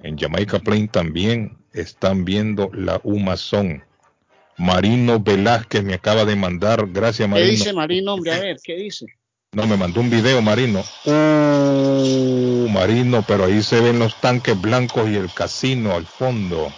[0.00, 3.84] En Jamaica Plain también están viendo la humazón.
[4.56, 7.46] Marino Velázquez me acaba de mandar, gracias Marino.
[7.46, 8.32] ¿Qué dice Marino, hombre?
[8.32, 9.06] A ver, ¿qué dice?
[9.52, 10.84] No, me mandó un video, Marino.
[11.04, 16.72] Uh, Marino, pero ahí se ven los tanques blancos y el casino al fondo.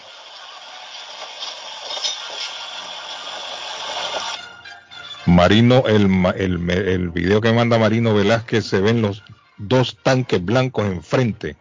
[5.25, 9.23] Marino, el, el, el video que manda Marino Velázquez, se ven los
[9.59, 11.57] dos tanques blancos enfrente.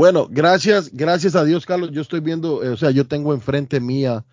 [0.00, 1.90] Bueno, gracias, gracias a Dios, Carlos.
[1.92, 4.24] Yo estoy viendo, eh, o sea, yo tengo enfrente mía,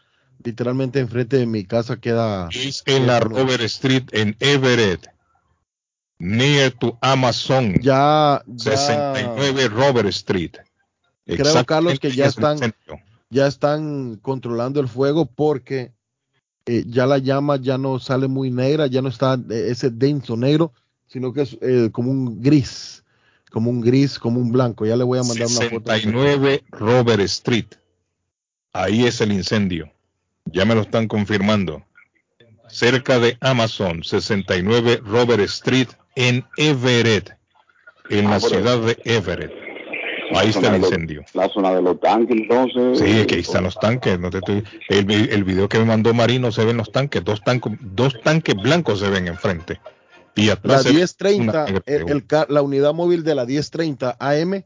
[0.42, 2.48] literalmente enfrente de mi casa queda.
[2.54, 5.06] Es en la Robert Street en Everett
[6.20, 7.76] near to Amazon.
[7.82, 10.54] Ya, 69 Robert Street.
[11.26, 12.74] Creo, Carlos, que ya están,
[13.30, 15.92] ya están controlando el fuego porque
[16.66, 20.38] eh, ya la llama ya no sale muy negra, ya no está eh, ese denso
[20.38, 20.72] negro,
[21.08, 23.04] sino que es eh, como un gris,
[23.58, 24.86] como un gris, como un blanco.
[24.86, 25.92] Ya le voy a mandar una foto.
[25.92, 27.66] 69 Robert Street.
[28.72, 29.92] Ahí es el incendio.
[30.46, 31.84] Ya me lo están confirmando.
[32.68, 37.36] Cerca de Amazon, 69 Robert Street, en Everett,
[38.12, 39.52] en la ciudad de Everett.
[40.36, 41.26] Ahí está el incendio.
[41.34, 43.00] la zona de los tanques, entonces.
[43.00, 44.20] Sí, que ahí están los tanques.
[44.20, 44.38] No te
[44.90, 48.54] el, el, video que me mandó Marino se ven los tanques, dos, tanques, dos tanques
[48.54, 49.80] blancos se ven enfrente.
[50.38, 54.64] Y atrás la 1030, el, la unidad móvil de la 1030 AM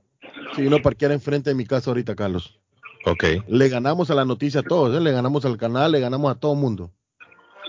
[0.56, 2.60] se vino a parquear enfrente de mi casa ahorita, Carlos.
[3.06, 3.24] Ok.
[3.48, 5.00] Le ganamos a la noticia a todos, ¿eh?
[5.00, 6.92] le ganamos al canal, le ganamos a todo el mundo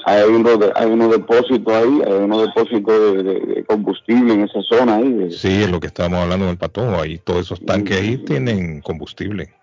[0.05, 5.31] hay unos, hay unos depósitos ahí, hay unos depósitos de, combustible en esa zona ahí.
[5.31, 8.81] Sí, es lo que estábamos hablando en el patojo, ahí todos esos tanques ahí tienen
[8.81, 9.55] combustible.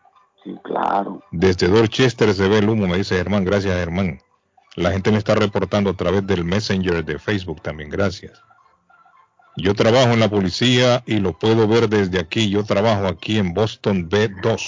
[0.43, 1.21] Sí, claro.
[1.31, 4.19] Desde Dorchester se ve el humo, me dice Germán, gracias Germán.
[4.75, 8.41] La gente me está reportando a través del Messenger de Facebook también, gracias.
[9.57, 12.49] Yo trabajo en la policía y lo puedo ver desde aquí.
[12.49, 14.61] Yo trabajo aquí en Boston B2.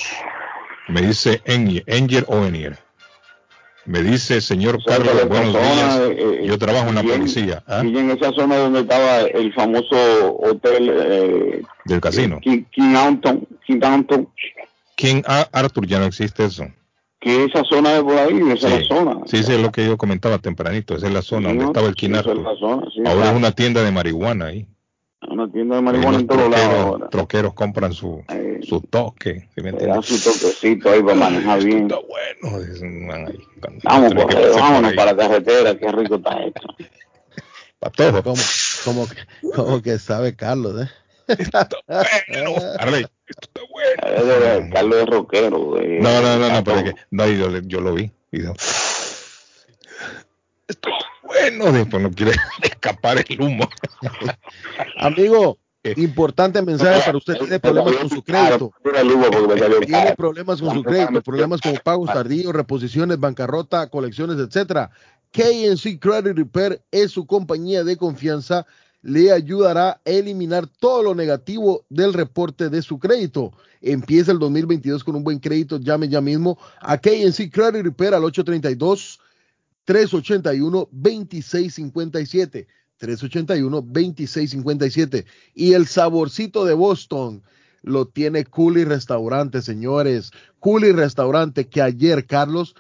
[0.89, 2.78] Me dice Enger o Enier.
[3.86, 5.99] Me dice, señor Carlos, buenos días.
[6.12, 7.64] Eh, yo trabajo en la policía.
[7.66, 7.82] ¿ah?
[7.84, 12.39] Y en esa zona donde estaba el famoso hotel eh, del casino.
[12.41, 13.47] King, King Anton.
[13.66, 14.30] King Anton.
[14.95, 16.68] King Arthur, ya no existe eso.
[17.22, 19.20] Que esa zona de por ahí, esa es la zona.
[19.26, 20.96] Sí, sí, es lo que yo comentaba tempranito.
[20.96, 22.46] Esa es la zona donde estaba el Arthur.
[23.06, 24.68] Ahora es una tienda de marihuana ahí
[25.30, 27.10] una tienda de marihuana en todos lados.
[27.10, 28.24] Troqueros compran su,
[28.64, 29.48] su toque.
[29.56, 31.84] ¿sí me su toquecito ahí para manejar bien.
[31.84, 33.22] Está bueno.
[33.84, 36.62] Vamos, pues, vámonos para la carretera, qué rico está esto.
[37.80, 38.22] Para todo.
[38.22, 38.42] Como,
[38.86, 40.90] como, que, como que sabe Carlos, ¿eh?
[41.28, 42.56] Está bueno.
[42.80, 44.70] Arley, esto está bueno.
[44.74, 45.50] Carlos es rockero.
[45.50, 48.12] no, no, no, no, pero que, no, yo, yo lo vi.
[48.32, 48.54] Y dijo,
[50.68, 50.90] esto
[51.32, 53.70] bueno, después no quiere escapar el humo.
[54.98, 55.58] Amigo,
[55.96, 57.38] importante mensaje para usted.
[57.38, 58.74] Tiene problemas con su crédito.
[59.86, 64.92] Tiene problemas con su crédito, problemas con pagos tardíos, reposiciones, bancarrota, colecciones, etcétera.
[65.32, 68.66] KNC Credit Repair es su compañía de confianza.
[69.02, 73.52] Le ayudará a eliminar todo lo negativo del reporte de su crédito.
[73.82, 75.80] Empieza el 2022 con un buen crédito.
[75.80, 79.20] Llame ya mismo a KNC Credit Repair al 832
[79.88, 82.68] 381-2657.
[82.99, 85.26] 381-2657.
[85.56, 87.43] Y el saborcito de Boston
[87.82, 90.32] lo tiene Cooley Restaurante, señores.
[90.60, 92.76] Cooley Restaurante que ayer, Carlos,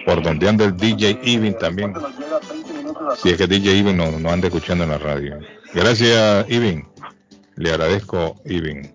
[0.07, 1.94] Por donde anda el DJ Ivin también.
[3.16, 5.38] Si es que DJ Ivin no, no anda escuchando en la radio.
[5.74, 6.86] Gracias, Ivin.
[7.57, 8.92] Le agradezco, Ivin.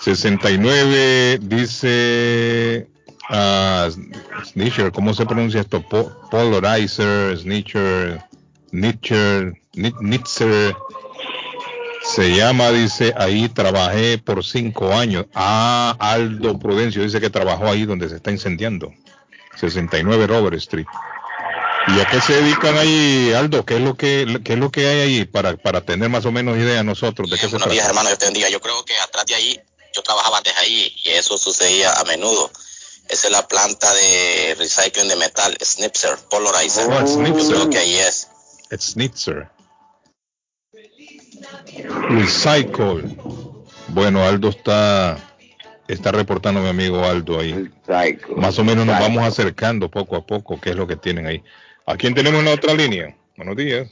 [0.00, 2.88] 69 dice
[3.28, 3.90] uh,
[4.44, 5.82] Snitcher, ¿cómo se pronuncia esto?
[5.82, 8.22] Po polarizer, Snitcher,
[8.72, 10.76] Nitcher, Nitzer.
[12.02, 15.26] Se llama, dice, ahí trabajé por cinco años.
[15.34, 18.92] Ah, Aldo Prudencio dice que trabajó ahí donde se está incendiando.
[19.56, 20.86] 69 Robert Street.
[21.88, 23.64] ¿Y a qué se dedican ahí, Aldo?
[23.64, 26.32] ¿Qué es lo que, qué es lo que hay ahí para, para tener más o
[26.32, 28.48] menos idea nosotros de qué se Buenos días, hermano, yo te bendiga.
[28.48, 29.60] Yo creo que atrás de ahí,
[30.00, 32.50] yo trabajaba antes ahí y eso sucedía a menudo.
[33.08, 36.88] Esa es la planta de recycling de metal, Snipser, Polarizer.
[36.90, 37.42] Oh, Snipser.
[37.42, 38.28] Yo creo que ahí es.
[38.78, 39.48] Snitzer.
[42.08, 43.16] Recycle.
[43.88, 45.18] Bueno, Aldo está
[45.88, 47.68] está reportando mi amigo Aldo ahí.
[48.36, 51.42] Más o menos nos vamos acercando poco a poco, qué es lo que tienen ahí.
[51.84, 53.16] ¿A quién tenemos en la otra línea?
[53.36, 53.90] Buenos días.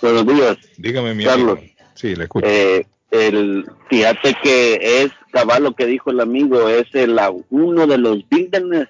[0.00, 0.56] Buenos días.
[0.76, 1.58] Dígame, mi Carlos.
[1.58, 1.74] amigo.
[1.94, 2.46] Sí, le escucho.
[2.46, 7.18] Eh, el, fíjate que es cabal lo que dijo el amigo, es el,
[7.50, 8.88] uno de los buildings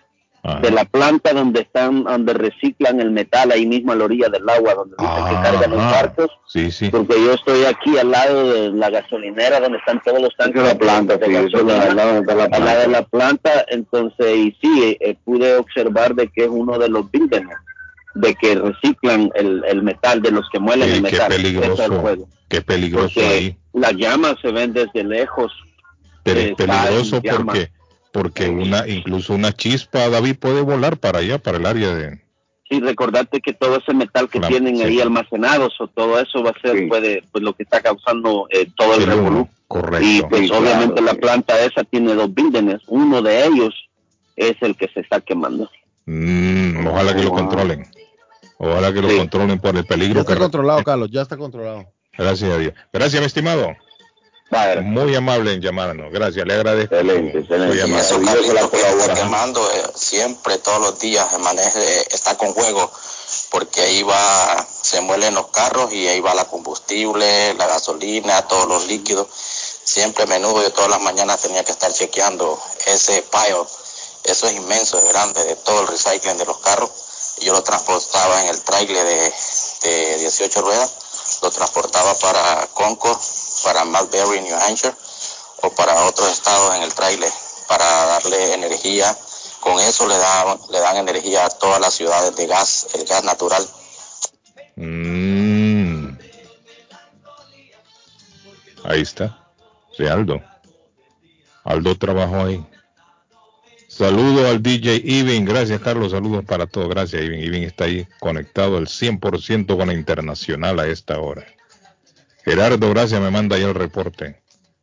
[0.63, 4.49] de la planta donde están, donde reciclan el metal ahí mismo a la orilla del
[4.49, 6.31] agua, donde dicen que cargan los barcos.
[6.47, 6.89] Sí, sí.
[6.89, 10.79] Porque yo estoy aquí al lado de la gasolinera donde están todos los tanques la
[10.79, 12.77] planta, de sí, gasolina, al lado de la planta.
[12.79, 13.65] de la planta.
[13.69, 17.51] Entonces, y sí, eh, pude observar de que es uno de los buildings
[18.15, 21.33] de que reciclan el, el metal, de los que muelen Sí, el qué metal.
[21.33, 22.29] El peligroso, juego.
[22.49, 23.57] qué peligroso Porque ahí.
[23.77, 25.53] Las llamas se ven desde lejos.
[26.23, 27.71] Pero es peligroso porque
[28.13, 32.21] porque una incluso una chispa David puede volar para allá para el área de
[32.69, 34.83] Sí, recordarte que todo ese metal que tienen sí.
[34.83, 38.67] ahí almacenados o todo eso va a ser puede pues lo que está causando eh,
[38.75, 39.49] todo el el revolú.
[39.69, 41.19] correcto Y pues Sí, obviamente claro, la sí.
[41.19, 43.73] planta esa tiene dos buildings, uno de ellos
[44.35, 45.71] es el que se está quemando.
[46.07, 47.39] Mm, ojalá que lo Wow.
[47.39, 47.87] controlen
[48.59, 51.87] ojalá que lo controlen por el Ya peligro está que controlado, Carlos, ya está controlado.
[52.19, 53.77] Gracias a Dios gracias mi estimado
[54.85, 57.73] muy amable en llamarnos gracias le agradezco Excelente, excelente.
[57.73, 58.03] su Y llamada.
[58.03, 58.61] eso, Dios Carlito, la
[59.75, 61.27] eh, siempre, todos los días,
[61.77, 62.91] eh, está con juego,
[63.51, 68.69] porque ahí va, se muelen los carros y ahí va la combustible, la gasolina, todos
[68.69, 69.27] los líquidos.
[69.85, 73.59] Siempre a menudo, yo todas las mañanas tenía que estar chequeando ese pile.
[74.25, 76.91] Eso es inmenso, es grande, de todo el recycling de los carros.
[77.41, 79.33] Yo lo transportaba en el trailer de,
[79.83, 80.91] de 18 ruedas,
[81.43, 83.19] lo transportaba para Concord,
[83.65, 84.95] para Mulberry, New Hampshire,
[85.63, 87.33] o para otros estados en el trailer
[87.69, 89.17] para darle energía.
[89.61, 93.25] Con eso le dan, le dan energía a todas las ciudades de gas, el gas
[93.25, 93.67] natural.
[94.77, 96.19] Mm.
[98.85, 99.39] Ahí está.
[99.97, 100.41] Sí, Aldo.
[101.65, 102.65] Aldo trabajó ahí.
[103.97, 105.47] Saludo al DJ Ivin.
[105.47, 106.13] Gracias, Carlos.
[106.13, 106.87] Saludos para todos.
[106.91, 107.41] Gracias, Ivin.
[107.43, 111.47] Ivin está ahí conectado al 100% con la internacional a esta hora.
[112.45, 113.19] Gerardo, gracias.
[113.23, 114.37] Me manda ya el reporte.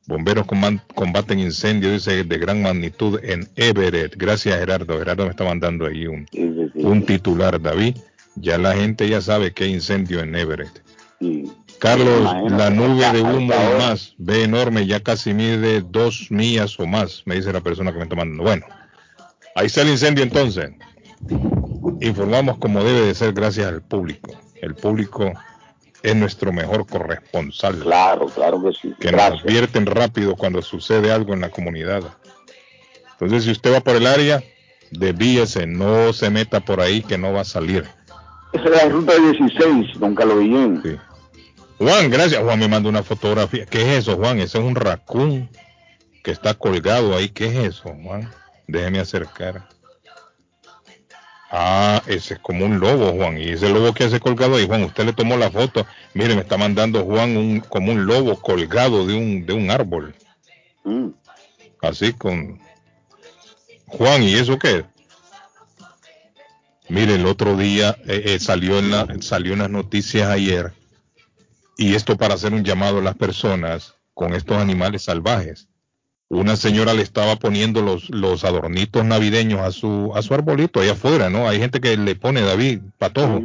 [0.08, 0.48] Bomberos
[0.96, 4.16] combaten incendios, dice, de gran magnitud en Everett.
[4.18, 4.98] Gracias, Gerardo.
[4.98, 6.84] Gerardo me está mandando ahí un, Sí, sí, sí.
[6.84, 7.98] un titular, David.
[8.36, 10.82] Ya la gente ya sabe que hay incendio en Everett.
[11.20, 11.52] Sí.
[11.78, 16.88] Carlos, Imagínate, la nube de humo más, ve enorme, ya casi mide dos millas o
[16.88, 18.44] más, me dice la persona que me está mandando.
[18.44, 18.66] Bueno,
[19.56, 20.72] ahí está el incendio entonces.
[22.02, 24.32] Informamos como debe de ser gracias al público.
[24.62, 25.32] El público
[26.02, 27.80] es nuestro mejor corresponsal.
[27.80, 28.94] Claro, claro que sí.
[29.00, 32.04] Que nos advierten rápido cuando sucede algo en la comunidad.
[33.14, 34.44] Entonces, si usted va por el área,
[34.92, 37.86] desvíese, no se meta por ahí que no va a salir.
[38.52, 40.82] Esa es la ruta 16, don Carlos Guillén.
[40.84, 40.96] Sí.
[41.78, 42.44] Juan, gracias.
[42.44, 43.66] Juan me manda una fotografía.
[43.66, 44.40] ¿Qué es eso, Juan?
[44.40, 45.50] Ese es un raccoon
[46.24, 47.30] que está colgado ahí.
[47.30, 48.30] ¿Qué es eso, Juan?
[48.68, 49.68] Déjeme acercar.
[51.52, 53.38] Ah, ese es como un lobo, Juan.
[53.38, 55.86] Y ese lobo que hace colgado ahí, Juan, usted le tomó la foto.
[56.14, 60.16] Mire, me está mandando Juan un, como un lobo colgado de un, de un árbol.
[60.84, 61.10] Mm.
[61.82, 62.60] Así con...
[63.86, 64.86] Juan, ¿y eso qué?
[66.90, 70.74] Mire, el otro día eh, eh, salió, en la, salió en las noticias ayer,
[71.78, 75.68] y esto para hacer un llamado a las personas con estos animales salvajes.
[76.34, 80.94] Una señora le estaba poniendo los, los adornitos navideños a su, a su arbolito allá
[80.94, 81.48] afuera, ¿no?
[81.48, 83.42] Hay gente que le pone, David, patojo.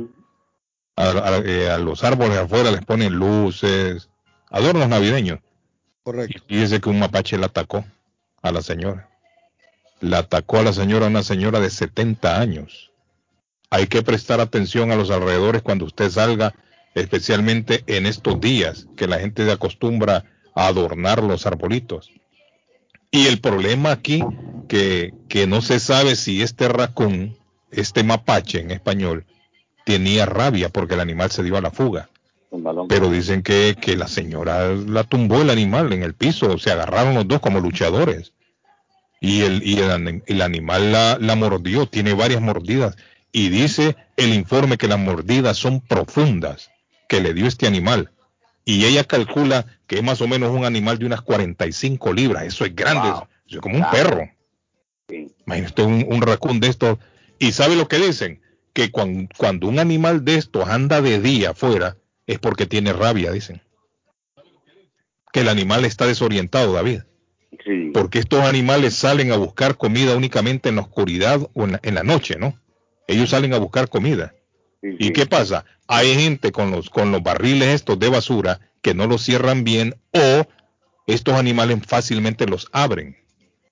[0.97, 4.09] A, a- eh, a los árboles afuera les ponen luces,
[4.51, 5.39] adornos navideños.
[6.03, 6.43] Correcto.
[6.49, 7.84] Y dice que un mapache la atacó
[8.43, 9.09] a la señora.
[10.01, 12.91] La atacó a la señora, una señora de 70 años.
[13.70, 16.55] Hay que prestar atención a los alrededores cuando usted salga,
[16.95, 20.24] especialmente en estos días que la gente se acostumbra
[20.55, 22.11] a adornar los arbolitos.
[23.11, 24.22] Y el problema aquí,
[24.68, 27.36] que, que no se sabe si este raccoon,
[27.70, 29.24] este mapache en español,
[29.84, 32.11] tenía rabia porque el animal se dio a la fuga.
[32.88, 37.14] Pero dicen que, que la señora la tumbó el animal en el piso, se agarraron
[37.14, 38.32] los dos como luchadores.
[39.20, 42.96] Y el, y el, el animal la, la mordió, tiene varias mordidas.
[43.32, 46.70] Y dice el informe que las mordidas son profundas
[47.09, 48.11] que le dio este animal.
[48.68, 52.42] Y ella calcula que es más o menos un animal de unas 45 libras.
[52.42, 54.28] Eso es grande, eso es como un perro.
[55.46, 56.98] Imagínate un, un raccoon de estos.
[57.38, 58.42] Y sabe lo que dicen,
[58.74, 61.96] que cuando, cuando un animal de estos anda de día afuera,
[62.26, 63.62] es porque tiene rabia, dicen.
[65.32, 67.04] Que el animal está desorientado, David.
[67.94, 71.94] Porque estos animales salen a buscar comida únicamente en la oscuridad o en la, en
[71.94, 72.60] la noche, ¿no?
[73.06, 74.34] Ellos salen a buscar comida.
[74.82, 75.64] ¿Y qué pasa?
[75.86, 79.96] Hay gente con los, con los barriles estos de basura que no los cierran bien
[80.12, 80.46] o
[81.06, 83.16] estos animales fácilmente los abren.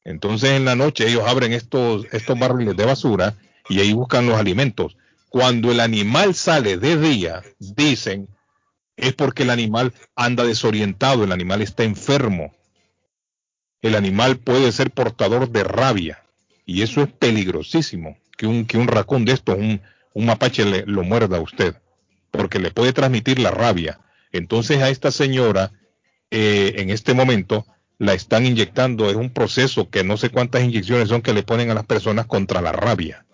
[0.04, 3.36] Entonces en la noche ellos abren estos, estos barriles de basura
[3.68, 4.96] y ahí buscan los alimentos.
[5.28, 8.28] Cuando el animal sale de día, dicen,
[8.96, 12.54] es porque el animal anda desorientado, el animal está enfermo.
[13.82, 16.22] El animal puede ser portador de rabia
[16.64, 19.82] y eso es peligrosísimo, que un, que un racón de estos, un,
[20.16, 21.76] un mapache le, lo muerda a usted,
[22.30, 24.00] porque le puede transmitir la rabia.
[24.32, 25.72] Entonces a esta señora,
[26.30, 27.66] eh, en este momento,
[27.98, 31.70] la están inyectando, es un proceso que no sé cuántas inyecciones son que le ponen
[31.70, 33.26] a las personas contra la rabia.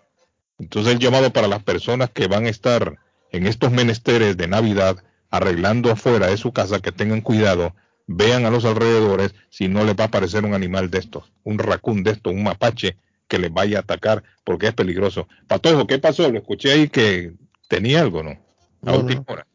[0.59, 2.99] Entonces el llamado para las personas que van a estar
[3.31, 7.77] en estos menesteres de Navidad arreglando afuera de su casa, que tengan cuidado,
[8.09, 11.61] vean a los alrededores si no les va a aparecer un animal de estos, un
[11.61, 12.97] racún de estos, un mapache
[13.29, 15.29] que les vaya a atacar porque es peligroso.
[15.47, 16.31] Patojo, ¿qué pasó?
[16.31, 17.33] Lo escuché ahí que
[17.69, 18.39] tenía algo, ¿no?
[18.85, 19.47] A última hora.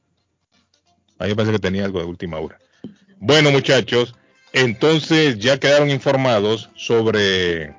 [1.19, 2.59] A mí me parece que tenía algo de última hora.
[3.19, 4.15] Bueno, muchachos,
[4.53, 7.75] entonces ya quedaron informados sobre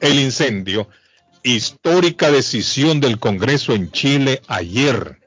[0.00, 0.88] el incendio.
[1.42, 5.18] Histórica decisión del Congreso en Chile ayer.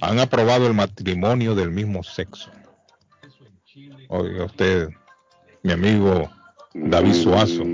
[0.00, 2.50] Han aprobado el matrimonio del mismo sexo.
[4.08, 4.88] Oiga usted,
[5.62, 6.30] mi amigo
[6.74, 7.64] David Suazo,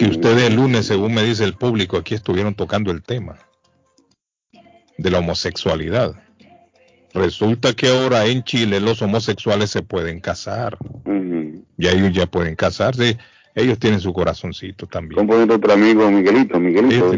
[0.00, 3.36] que ustedes el lunes, según me dice el público, aquí estuvieron tocando el tema
[4.96, 6.14] de la homosexualidad.
[7.12, 10.78] Resulta que ahora en Chile los homosexuales se pueden casar.
[11.76, 13.18] Y ellos ya pueden casarse.
[13.54, 15.26] Ellos tienen su corazoncito también.
[15.26, 16.58] ¿Cómo otro amigo Miguelito?
[16.58, 17.12] Miguelito,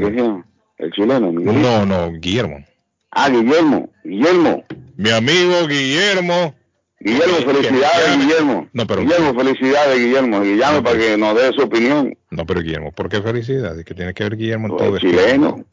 [0.79, 1.33] el chileno.
[1.33, 1.53] Miguelito.
[1.53, 2.65] No, no, Guillermo.
[3.13, 3.91] Ah, Guillermo.
[4.03, 4.65] Guillermo.
[4.97, 6.57] Mi amigo Guillermo
[7.05, 8.69] Guillermo, felicidades, Guillermo.
[8.73, 10.41] No, pero Guillermo, felicidades, Guillermo.
[10.41, 12.17] Guillermo, para que nos dé su opinión.
[12.31, 13.85] No, pero Guillermo, ¿por qué felicidades?
[13.85, 15.65] ¿Qué tiene que ver Guillermo en todo esto?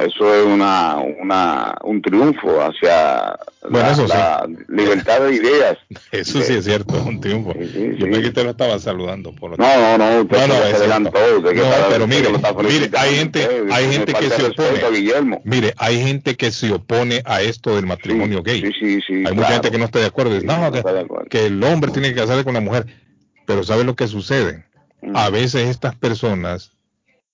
[0.00, 4.12] Eso es una, una, un triunfo hacia Bueno, la, eso sí.
[4.12, 5.78] la libertad de ideas.
[6.10, 7.52] Eso sí es cierto, un triunfo.
[7.54, 9.32] Yo pensé que usted lo estaba saludando.
[9.32, 10.76] Por lo No, no, no, usted es cierto.
[10.76, 11.50] adelantó, No,
[11.88, 12.28] pero mire,
[12.64, 15.40] mire, hay gente, hay gente que se opone.
[15.44, 18.62] Mire, hay gente que se opone a esto del matrimonio gay.
[18.80, 20.34] Sí, sí, hay mucha gente que no está de acuerdo.
[20.34, 20.82] Dice, no, que,
[21.30, 22.86] que el hombre tiene que casarse con la mujer.
[23.46, 24.64] Pero ¿sabe lo que sucede?
[25.02, 25.16] Mm.
[25.16, 26.72] A veces estas personas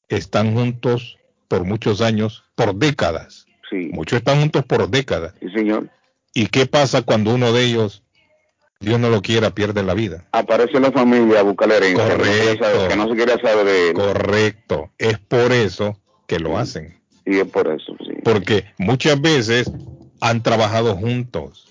[0.08, 1.16] están juntos
[1.50, 3.44] por muchos años, por décadas.
[3.72, 5.34] Muchos están juntos por décadas.
[5.40, 5.88] Sí, señor.
[6.32, 8.04] ¿Y qué pasa cuando uno de ellos,
[8.78, 10.26] Dios no lo quiera, pierde la vida?
[10.30, 12.06] Aparece la familia a buscar la herencia.
[12.58, 13.94] saber- Que no se quiere saber de él.
[13.94, 14.90] Correcto.
[14.96, 15.98] Es por eso
[16.28, 17.00] que lo hacen.
[17.26, 18.12] Sí, es por eso, sí.
[18.24, 19.70] Porque muchas veces
[20.20, 21.66] han trabajado juntos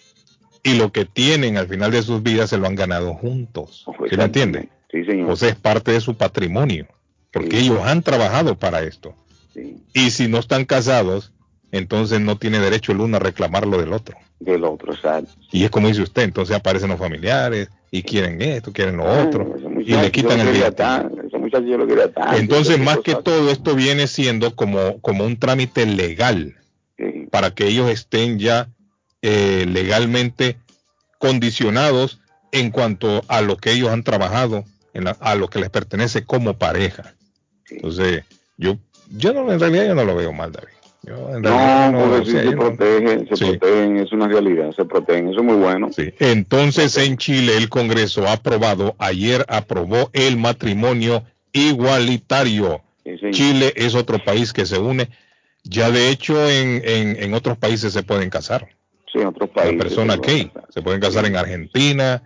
[0.61, 3.85] y lo que tienen al final de sus vidas se lo han ganado juntos.
[4.09, 4.67] ¿Sí me entiende?
[4.91, 5.31] Sí, señor.
[5.31, 6.85] O sea, es parte de su patrimonio,
[7.31, 9.15] porque ellos han trabajado para esto.
[9.93, 11.31] Y si no están casados,
[11.71, 14.17] entonces no tiene derecho el uno a reclamar lo del otro.
[14.39, 15.31] Del otro, exacto.
[15.51, 19.55] Y es como dice usted, entonces aparecen los familiares y quieren esto, quieren lo otro,
[19.81, 20.67] y le quitan el día.
[22.37, 26.55] Entonces, más que todo esto viene siendo como, como un trámite legal
[27.31, 28.69] para que ellos estén ya
[29.21, 30.57] eh, legalmente
[31.17, 32.19] condicionados
[32.51, 36.23] en cuanto a lo que ellos han trabajado, en la- a lo que les pertenece
[36.23, 37.13] como pareja.
[37.69, 38.23] Entonces,
[38.57, 38.77] yo,
[39.09, 40.67] yo no, en realidad yo no lo veo mal, David.
[41.03, 43.45] Yo en realidad No, no, porque o sea, se no- protegen, se Sí.
[43.57, 45.89] protegen, es una realidad, se protegen, eso es muy bueno.
[45.95, 46.13] Sí.
[46.19, 52.81] Entonces en Chile el Congreso ha aprobado, ayer aprobó el matrimonio igualitario.
[53.31, 55.09] Chile es otro país que se une.
[55.63, 58.67] Ya de hecho en, en, en otros países se pueden casar.
[59.11, 59.89] Sí, en otros países.
[59.93, 62.21] Se pueden gay se pueden casar en Argentina.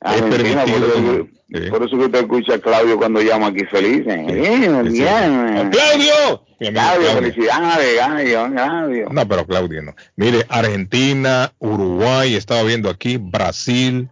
[0.00, 3.64] Argentina, es por, eso, que- por eso que usted escucha a Claudio cuando llama aquí
[3.64, 4.06] feliz.
[4.06, 4.24] ¿eh?
[4.28, 4.92] Bien, Sí.
[5.02, 5.70] bien.
[5.70, 6.44] ¡Claudio!
[6.58, 7.08] Claudio, Claudio.
[7.12, 9.08] felicidades, Claudio, Claudio.
[9.10, 9.94] No, pero Claudio no.
[10.16, 14.08] Mire, Argentina, Uruguay, estaba viendo aquí, Brasil,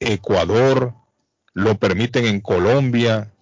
[0.00, 0.94] Ecuador,
[1.54, 3.32] lo permiten en Colombia,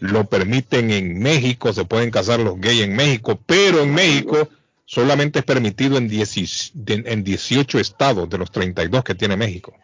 [0.00, 4.48] lo permiten en México, se pueden casar los gays en México, pero en México
[4.86, 9.74] solamente es permitido en, 10 de- en 18 estados de los 32 que tiene México.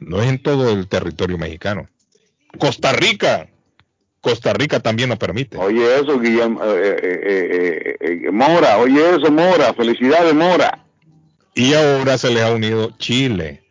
[0.00, 1.88] No es en todo el territorio mexicano.
[2.58, 3.48] Costa Rica.
[4.20, 5.56] Costa Rica también lo permite.
[5.56, 10.84] Oye eso, Guillermo, eh, eh, eh, Mora, oye eso, Mora, felicidades, Mora.
[11.54, 13.62] Y ahora se le ha unido Chile.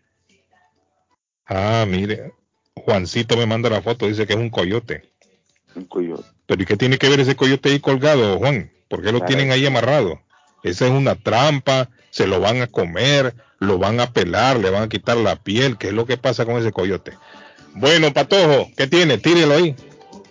[1.45, 2.31] Ah, mire,
[2.73, 5.03] Juancito me manda la foto, dice que es un coyote.
[5.75, 6.23] Un coyote.
[6.45, 8.71] Pero ¿y qué tiene que ver ese coyote ahí colgado, Juan?
[8.87, 10.21] ¿Por qué lo tienen ahí amarrado?
[10.63, 14.83] Esa es una trampa, se lo van a comer, lo van a pelar, le van
[14.83, 15.77] a quitar la piel.
[15.77, 17.11] ¿Qué es lo que pasa con ese coyote?
[17.73, 19.17] Bueno, Patojo, ¿qué tiene?
[19.17, 19.75] Tírelo ahí.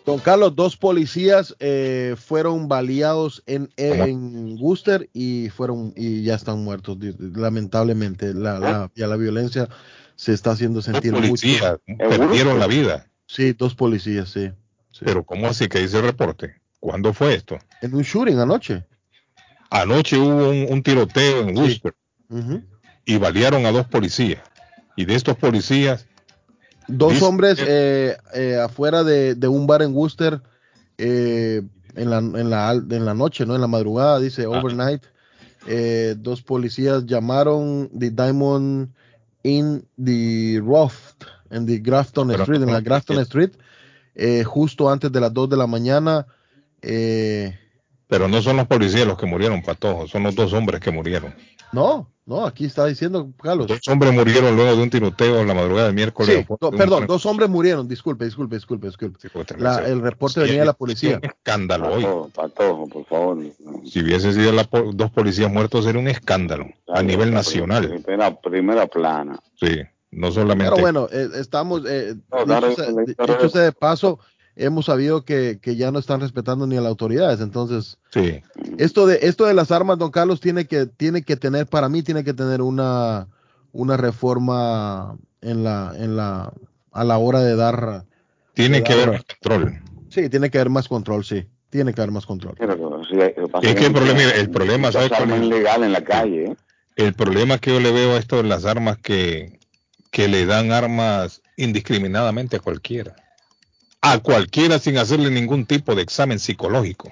[0.06, 6.64] Don Carlos, dos policías eh, fueron baleados en, en Worcester y fueron y ya están
[6.64, 6.96] muertos.
[7.18, 9.68] Lamentablemente, la, la, ya la violencia
[10.16, 13.10] se está haciendo sentir dos policías perdieron la vida.
[13.26, 14.50] Sí, dos policías, sí,
[14.90, 15.04] sí.
[15.04, 16.54] Pero ¿cómo así que dice el reporte?
[16.80, 17.58] ¿Cuándo fue esto?
[17.82, 18.84] En un shooting anoche.
[19.74, 21.94] Anoche hubo un, un tiroteo en Worcester
[22.30, 22.62] Sí.
[23.06, 24.40] Y balearon a dos policías.
[24.96, 26.06] Y de estos policías,
[26.86, 30.40] Dos hombres eh, eh, afuera de, de un bar en Worcester
[30.98, 31.62] eh,
[31.94, 33.54] en, la, en, la, en la noche, ¿no?
[33.54, 35.02] En la madrugada, dice overnight.
[35.66, 38.90] Eh, dos policías llamaron the Diamond
[39.42, 43.52] in the Roft, en the Grafton Pero Street, en la Grafton Street,
[44.14, 46.26] eh, justo antes de las 2 de la mañana.
[46.82, 47.58] Eh,
[48.14, 51.34] pero no son los policías los que murieron, Patojo, son los dos hombres que murieron.
[51.72, 53.66] no, no, aquí está diciendo Carlos.
[53.66, 56.36] Dos hombres murieron luego de un tiroteo en la madrugada del miércoles.
[56.38, 59.18] Sí, do- de un- perdón, dos hombres murieron, disculpe, disculpe, disculpe, disculpe.
[59.58, 61.18] La- el reporte venía de la policía.
[61.22, 62.02] Un escándalo hoy.
[62.04, 63.38] Patojo, Patojo, por favor.
[63.84, 67.88] Si hubiesen sido la dos policías muertos, sería un escándalo a nivel nacional.
[68.04, 69.38] Primera, primera plana.
[69.60, 69.80] Sí,
[70.12, 70.70] no solamente.
[70.70, 73.34] Pero bueno, eh, estamos, eh, No, dicho, claro, claro, claro.
[73.34, 74.18] dicho sea de paso,
[74.56, 77.40] hemos sabido que, que ya no están respetando ni a las autoridades.
[77.40, 78.40] Entonces, Sí.
[78.78, 82.02] esto de esto de las armas, don Carlos, tiene que tiene que tener, para mí,
[82.02, 83.26] tiene que tener una
[83.72, 86.52] una reforma en la en la
[86.92, 88.04] a la hora de dar.
[88.54, 89.82] Tiene de que dar- haber más control.
[90.10, 92.54] Sí, tiene que haber más control, sí, tiene que haber más control.
[93.62, 95.42] Es que el problema, el problema, ¿sabes cuál es?
[95.42, 96.44] ilegal en la calle.
[96.50, 96.56] ¿eh?
[96.94, 99.58] El problema que yo le veo a esto de las armas que,
[100.12, 103.16] que le dan armas indiscriminadamente a cualquiera.
[104.06, 107.10] A cualquiera sin hacerle ningún tipo de examen psicológico.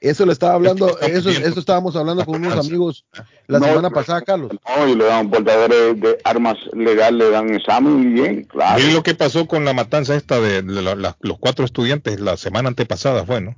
[0.00, 3.04] Eso le estaba hablando, eso, eso estábamos hablando con unos amigos
[3.46, 4.50] la No, semana pasada, Carlos.
[4.76, 8.78] No, y le dan portadores de armas legales, le dan examen y bien, claro.
[8.80, 12.18] Miren lo que pasó con la matanza esta de, de la- la- los cuatro estudiantes
[12.18, 13.54] la semana antepasada, fue, ¿no?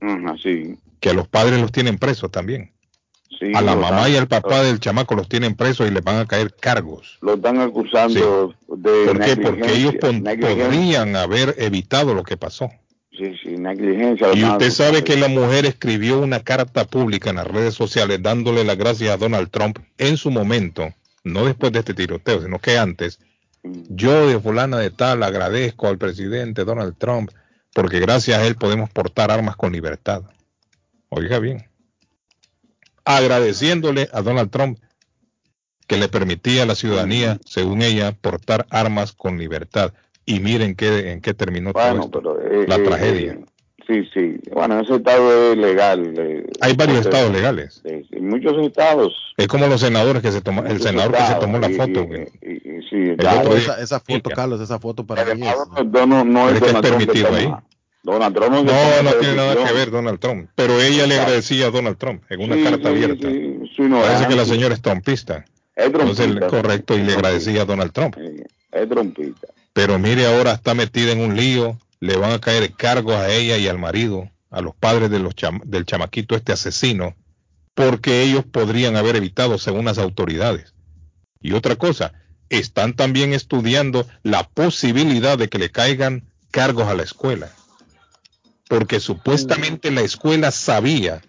[0.00, 0.76] Ajá, sí.
[0.98, 2.72] Que a los padres los tienen presos también.
[3.38, 6.16] Sí a la mamá y al papá del chamaco los tienen presos y les van
[6.18, 7.18] a caer cargos.
[7.20, 9.36] Lo están acusando de ¿Por qué?
[9.36, 12.70] Porque ellos pon- podrían haber evitado lo que pasó.
[13.16, 14.28] Sí, sí, negligencia.
[14.34, 18.64] Y usted sabe que la mujer escribió una carta pública en las redes sociales dándole
[18.64, 20.88] las gracias a Donald Trump en su momento,
[21.22, 23.18] no después de este tiroteo, sino que antes.
[23.62, 27.30] Yo de fulana de tal agradezco al presidente Donald Trump
[27.74, 30.22] porque gracias a él podemos portar armas con libertad.
[31.10, 31.64] Oiga bien.
[33.04, 34.78] Agradeciéndole a Donald Trump
[35.86, 39.92] que le permitía a la ciudadanía, según ella, portar armas con libertad.
[40.24, 42.48] Y miren qué, en qué terminó Bueno, todo esto.
[42.48, 43.32] pero, eh, la eh, tragedia.
[43.32, 43.44] eh,
[43.86, 44.40] sí, sí.
[44.52, 46.14] Bueno, ese estado es legal.
[46.16, 47.82] eh, Hay varios estados legales.
[48.20, 49.12] Muchos estados.
[49.36, 52.04] Es como los senadores que se toman, el senador que se tomó la foto.
[52.04, 55.04] y- que- y- y- sí, El ya, otro día- Esa, esa foto, Carlos, esa foto
[55.04, 55.54] para mí es.
[55.84, 57.52] no, no, no es que permitido ahí.
[58.02, 60.50] Donald Trump No, no esa tiene nada que ver Donald Trump.
[60.54, 63.28] Pero ella le agradecía a Donald Trump en una Sí, carta sí, abierta.
[63.28, 65.44] sí, no, Parece que la señora es trumpista.
[65.76, 66.48] Es Entonces, trumpista.
[66.48, 68.16] correcto, y le agradecía a Donald Trump.
[68.72, 69.48] Es trompita.
[69.72, 71.78] Pero mire, ahora está metida en un lío.
[72.00, 75.34] Le van a caer cargos a ella y al marido, a los padres de los
[75.64, 77.14] del chamaquito este asesino,
[77.74, 80.74] porque ellos podrían haber evitado según las autoridades.
[81.40, 82.12] Y otra cosa,
[82.50, 87.50] están también estudiando la posibilidad de que le caigan cargos a la escuela.
[88.72, 91.20] Porque supuestamente la escuela sabía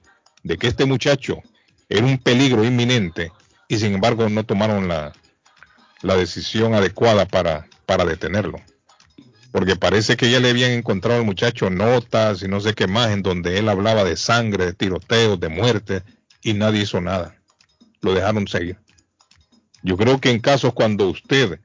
[0.44, 1.42] de que este muchacho
[1.90, 3.34] era un peligro inminente
[3.68, 5.12] y sin embargo no tomaron la,
[6.02, 8.62] decisión adecuada para, para detenerlo.
[9.52, 13.12] Porque parece que ya le habían encontrado al muchacho notas y no sé qué más,
[13.12, 16.04] en donde él hablaba de sangre, de tiroteos, de muerte,
[16.44, 17.36] y nadie hizo nada.
[18.00, 18.80] Lo dejaron seguir.
[19.82, 21.60] Yo creo que en casos cuando usted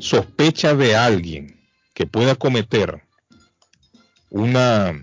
[0.00, 1.56] sospecha de alguien
[1.94, 3.06] que pueda cometer
[4.30, 4.98] una,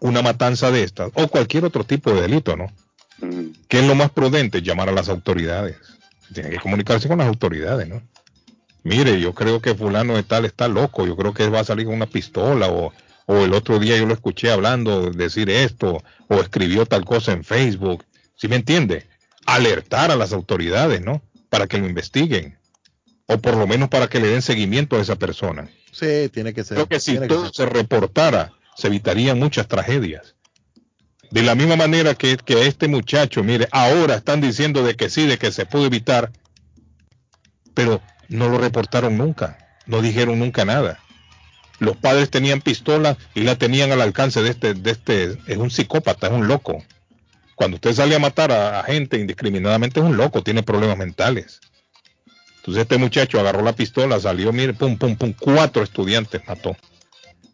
[0.00, 2.66] una matanza de estas, o cualquier otro tipo de delito, ¿no?
[3.68, 4.62] ¿Qué es lo más prudente?
[4.62, 5.76] Llamar a las autoridades.
[6.32, 8.02] Tiene que comunicarse con las autoridades, ¿no?
[8.82, 11.86] Mire, yo creo que fulano de tal está loco, yo creo que va a salir
[11.86, 12.92] con una pistola o,
[13.26, 17.44] o el otro día yo lo escuché hablando, decir esto, o escribió tal cosa en
[17.44, 18.04] Facebook.
[18.36, 19.06] ¿Sí me entiende?
[19.46, 21.22] Alertar a las autoridades, ¿no?
[21.50, 22.58] Para que lo investiguen.
[23.26, 25.68] o por lo menos para que le den seguimiento a esa persona.
[25.92, 26.76] Sí, tiene que ser.
[26.76, 30.34] Creo que si tiene todo se reportara, se evitarían muchas tragedias.
[31.30, 35.26] De la misma manera que, que este muchacho, mire, ahora están diciendo de que sí,
[35.26, 36.32] de que se pudo evitar,
[37.74, 40.98] pero no lo reportaron nunca, no dijeron nunca nada.
[41.78, 45.70] Los padres tenían pistolas y la tenían al alcance de este, de este, es un
[45.70, 46.84] psicópata, es un loco.
[47.54, 51.60] Cuando usted sale a matar a, a gente indiscriminadamente es un loco, tiene problemas mentales.
[52.60, 56.76] Entonces este muchacho agarró la pistola, salió, mire, pum, pum, pum, cuatro estudiantes mató.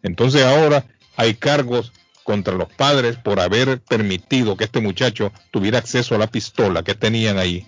[0.03, 0.85] Entonces ahora
[1.15, 1.93] hay cargos
[2.23, 6.93] contra los padres por haber permitido que este muchacho tuviera acceso a la pistola que
[6.93, 7.65] tenían ahí.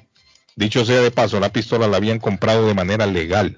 [0.58, 3.58] Dicho sea de paso, la pistola la habían comprado de manera legal,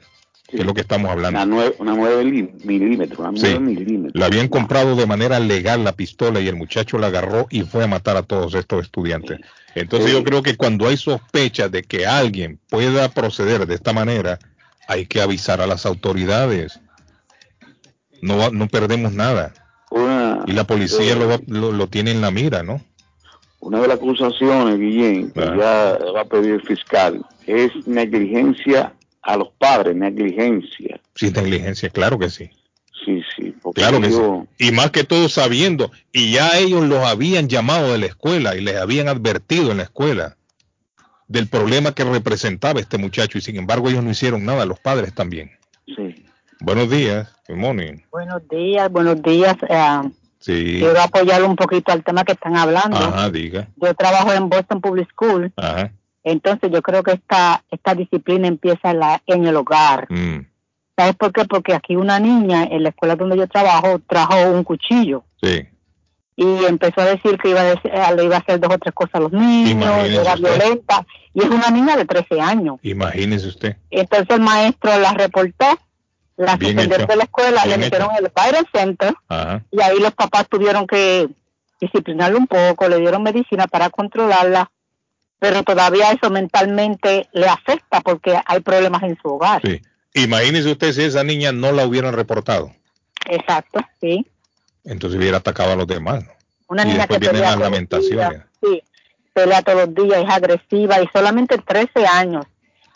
[0.52, 1.38] que es lo que estamos hablando.
[1.42, 2.24] Una 9, una 9
[2.64, 3.60] milímetros, una 9 Sí.
[3.60, 4.20] milímetros.
[4.20, 7.84] La habían comprado de manera legal la pistola y el muchacho la agarró y fue
[7.84, 9.40] a matar a todos estos estudiantes.
[9.76, 14.38] Entonces yo creo que cuando hay sospechas de que alguien pueda proceder de esta manera,
[14.88, 16.80] hay que avisar a las autoridades.
[18.22, 19.54] No, no perdemos nada.
[19.90, 22.82] Una, Y la policía lo, lo, lo tiene en la mira, ¿no?
[23.64, 29.38] una de las acusaciones, Guillén, que ya va a pedir el fiscal, es negligencia a
[29.38, 31.00] los padres, negligencia.
[31.16, 32.50] Sin negligencia, claro que sí.
[33.06, 34.68] Sí, sí, porque Claro que yo- sí.
[34.68, 38.62] Y más que todo sabiendo, y ya ellos los habían llamado de la escuela y
[38.62, 40.38] les habían advertido en la escuela
[41.28, 45.14] del problema que representaba este muchacho y sin embargo ellos no hicieron nada, los padres
[45.16, 45.52] también.
[45.88, 46.26] Sí.
[46.60, 47.98] Buenos días, good morning.
[48.12, 49.56] Buenos días, buenos días.
[49.68, 50.02] eh,
[50.40, 50.78] Sí.
[50.80, 52.98] Quiero apoyar un poquito al tema que están hablando.
[52.98, 53.68] Ajá, diga.
[53.76, 55.92] Yo trabajo en Boston Public School, Ajá.
[56.24, 60.08] Entonces yo creo que esta, esta disciplina empieza en, la, en el hogar.
[60.10, 60.46] Mm,
[60.98, 61.46] ¿Sabes por qué?
[61.46, 65.66] Porque aquí una niña en la escuela donde yo trabajo trajo un cuchillo sí.
[66.36, 68.78] y empezó a decir que iba a decir- eh, le iba a hacer dos o
[68.78, 72.78] tres cosas a los niños, era violenta y es una niña de 13 años.
[72.84, 73.78] Imagínese usted.
[73.90, 75.66] Entonces el maestro la reportó,
[76.38, 77.08] la hecho.
[77.08, 79.64] de la escuela, le metieron en el Fire Center Ajá.
[79.72, 81.30] y ahí los papás tuvieron que
[81.80, 84.70] disciplinarlo un poco, le dieron medicina para controlarla,
[85.42, 89.60] pero todavía eso mentalmente le afecta porque hay problemas en su hogar.
[89.66, 89.82] Sí.
[90.14, 92.72] Imagínese usted si esa niña no la hubieran reportado,
[93.28, 94.28] Exacto, sí.
[94.84, 96.24] entonces hubiera atacado a los demás.
[96.24, 96.32] ¿no?
[96.68, 98.42] Una y niña después que vienen las lamentaciones.
[98.62, 98.84] sí,
[99.34, 102.46] pelea todos los días, es agresiva y solamente 13 años.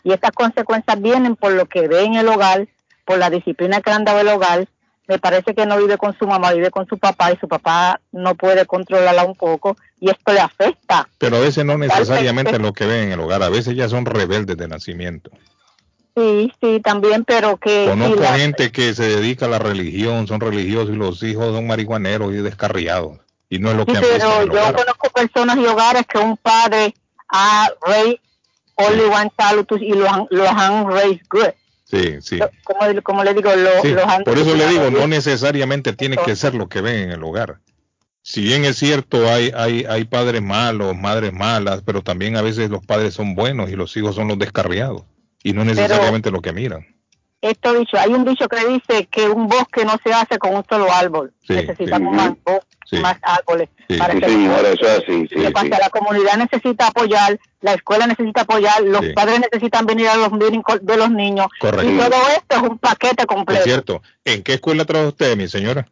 [0.04, 2.68] Y estas consecuencias vienen por lo que ve en el hogar,
[3.04, 4.68] por la disciplina que le han dado el hogar.
[5.08, 8.00] Me parece que no vive con su mamá, vive con su papá y su papá
[8.12, 11.08] no puede controlarla un poco y esto le afecta.
[11.18, 14.04] Pero a veces no necesariamente lo que ven en el hogar, a veces ya son
[14.04, 15.30] rebeldes de nacimiento.
[16.16, 17.84] Sí, sí, también, pero que...
[17.88, 21.66] Conozco la- gente que se dedica a la religión, son religiosos y los hijos son
[21.66, 23.18] marihuaneros y descarriados.
[23.50, 24.74] Y no es lo Sí, que pero yo hogar.
[24.74, 26.94] conozco personas y hogares que un padre
[27.28, 28.18] ha raised
[28.76, 31.50] only one child y los han, los han raised good.
[31.88, 32.38] Sí, sí.
[32.64, 36.34] Como, como le digo, lo- Sí, los Por eso le digo, no necesariamente tiene que
[36.34, 37.60] ser lo que ven en el hogar.
[38.22, 42.70] Si bien es cierto, hay, hay, hay padres malos, madres malas, pero también a veces
[42.70, 45.04] los padres son buenos y los hijos son los descarriados.
[45.44, 46.95] Y no Pero- necesariamente lo que miran.
[47.50, 50.64] Esto dicho, hay un dicho que dice que un bosque no se hace con un
[50.68, 51.32] solo árbol.
[51.46, 52.16] Sí, Necesitamos sí.
[52.16, 52.98] más, bos- Sí.
[52.98, 53.68] más árboles.
[53.88, 55.28] Sí, para sí, que señora, eso es así.
[55.34, 59.12] La comunidad necesita apoyar, la escuela necesita apoyar, los Sí.
[59.12, 61.46] padres necesitan venir a los meetings de los niños.
[61.58, 61.90] Correcto.
[61.90, 63.64] Y todo esto es un paquete Es completo.
[63.64, 64.02] cierto.
[64.24, 65.88] ¿En qué escuela trabaja usted, mi señora?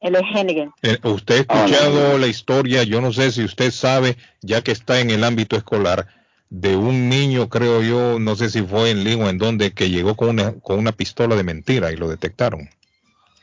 [0.00, 0.72] El Hennigan.
[0.82, 5.00] Eh, Usted ha escuchado la historia, yo no sé si usted sabe, ya que está
[5.00, 6.06] en el ámbito escolar,
[6.50, 10.14] de un niño, creo yo, no sé si fue en Lima en donde, que llegó
[10.14, 12.68] con una, con una pistola de mentira y lo detectaron.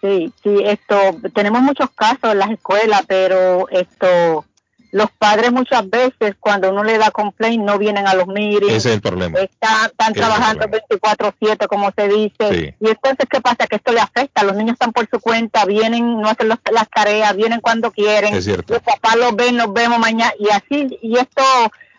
[0.01, 0.95] Sí, sí, esto,
[1.33, 4.45] tenemos muchos casos en las escuelas, pero esto,
[4.91, 8.71] los padres muchas veces cuando uno le da complaint no vienen a los meetings.
[8.73, 9.39] Ese es el problema.
[9.39, 12.35] Están, están trabajando 24/7, como se dice.
[12.51, 12.73] Sí.
[12.81, 13.65] Y entonces, ¿qué pasa?
[13.67, 14.43] Que esto le afecta.
[14.43, 18.33] Los niños están por su cuenta, vienen, no hacen los- las tareas, vienen cuando quieren.
[18.33, 18.73] Es cierto.
[18.73, 20.33] Los papás los ven, nos vemos mañana.
[20.37, 21.43] Y así, y esto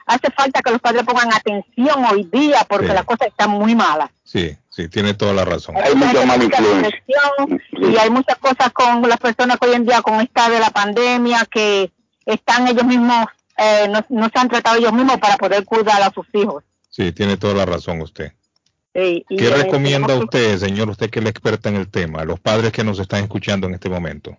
[0.06, 2.92] hace falta que los padres pongan atención hoy día porque Sí.
[2.92, 4.10] las cosas están muy malas.
[4.24, 5.76] Sí, sí, tiene toda la razón.
[5.76, 6.44] Hay mucha mala
[7.72, 10.70] Y hay muchas cosas con las personas que hoy en día, con esta de la
[10.70, 11.92] pandemia, que
[12.26, 13.26] están ellos mismos,
[13.56, 16.64] eh, no, no se han tratado ellos mismos para poder cuidar a sus hijos.
[16.90, 18.32] Sí, tiene toda la razón usted.
[18.94, 22.20] Sí, y, ¿Qué eh, recomienda usted, señor, usted que es la experta en el tema,
[22.20, 24.36] a los padres que nos están escuchando en este momento?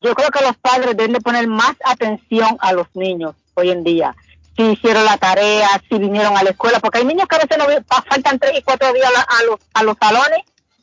[0.00, 3.84] Yo creo que los padres deben de poner más atención a los niños hoy en
[3.84, 4.16] día.
[4.60, 7.56] Si hicieron la tarea, si vinieron a la escuela, porque hay niños que a veces
[7.56, 7.64] no
[8.06, 10.40] faltan tres y cuatro días a, los, a los salones,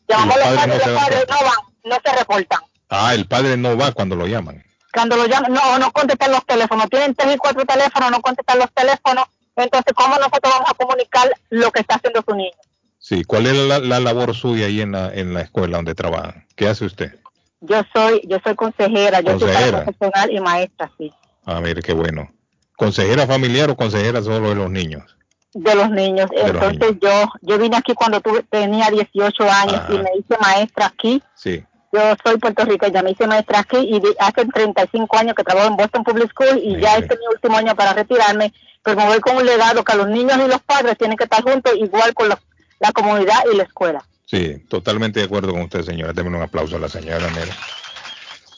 [0.07, 2.59] llamamos a los padres no los padres no van, no se reportan.
[2.89, 4.63] Ah, el padre no va cuando lo llaman.
[4.91, 8.57] Cuando lo llaman, no, no contestan los teléfonos, tienen tres y cuatro teléfonos, no contestan
[8.57, 9.25] los teléfonos,
[9.55, 12.57] entonces, ¿cómo nosotros vamos a comunicar lo que está haciendo su niño?
[12.97, 16.45] Sí, ¿cuál es la, la labor suya ahí en la, en la escuela donde trabaja?
[16.55, 17.15] ¿Qué hace usted?
[17.61, 21.13] Yo soy, yo soy consejera, yo soy profesional y maestra, sí,
[21.45, 22.28] Ah, mire, qué bueno.
[22.78, 25.03] ¿Consejera familiar o consejera solo de los niños?
[25.53, 26.30] de los niños.
[26.30, 30.38] De los Entonces yo, yo vine aquí cuando tuve, tenía 18 años y me hice
[30.39, 31.21] maestra aquí.
[31.34, 31.63] Sí.
[31.91, 36.03] Yo soy puertorriqueña, me hice maestra aquí y hace 35 años que trabajo en Boston
[36.03, 38.53] Public School y ya este es mi último año para retirarme,
[38.84, 41.41] pero me voy con un legado que los niños y los padres tienen que estar
[41.41, 42.39] juntos igual con los-
[42.80, 44.03] la comunidad y la escuela.
[44.28, 46.13] Sí, totalmente de acuerdo con usted, señora.
[46.13, 47.55] Démosle un aplauso a la señora Nera.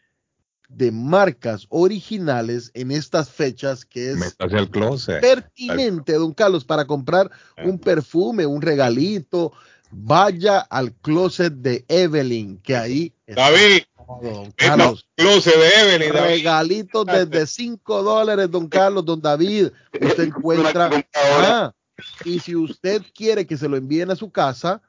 [0.70, 5.20] de marcas originales en estas fechas, que es Hacia el closet.
[5.20, 7.30] pertinente, don Carlos, para comprar
[7.66, 9.52] un perfume, un regalito,
[9.92, 13.84] vaya al closet de Evelyn, que ahí está David,
[14.22, 15.08] don el Carlos.
[15.16, 16.14] closet de Evelyn.
[16.14, 16.30] David.
[16.30, 19.70] Regalitos desde 5 dólares, don Carlos, don David.
[20.02, 20.90] Usted encuentra.
[21.16, 21.74] Ah,
[22.24, 24.82] y si usted quiere que se lo envíen a su casa,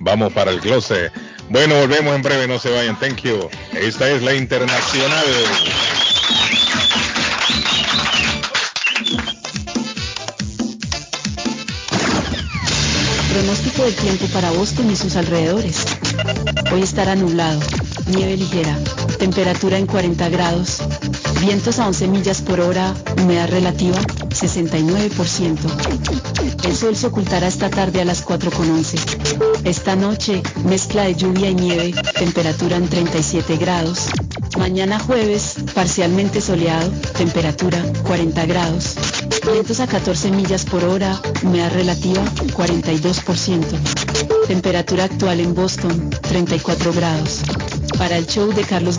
[0.00, 1.12] Vamos para el closet.
[1.48, 2.98] Bueno, volvemos en breve, no se vayan.
[2.98, 3.48] Thank you.
[3.72, 5.24] Esta es la internacional.
[13.36, 15.84] Pronóstico del tiempo para Boston y sus alrededores.
[16.72, 17.60] Hoy estará nublado,
[18.06, 18.78] nieve ligera,
[19.18, 20.82] temperatura en 40 grados,
[21.40, 26.64] vientos a 11 millas por hora, humedad relativa 69%.
[26.64, 29.60] El sol se ocultará esta tarde a las 4.11.
[29.64, 34.08] Esta noche, mezcla de lluvia y nieve, temperatura en 37 grados.
[34.58, 38.96] Mañana jueves, parcialmente soleado, temperatura 40 grados.
[39.52, 42.24] Vientos a 14 millas por hora, humedad relativa
[42.56, 43.64] 42%.
[44.48, 47.42] Temperatura actual en Boston 34 grados.
[47.98, 48.98] Para el show de Carlos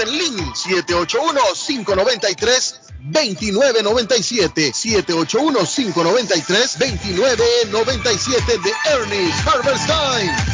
[0.00, 2.84] en Lynn, 781-593.
[3.04, 10.53] 2997 781 593 2997 de Ernest Harvest Time.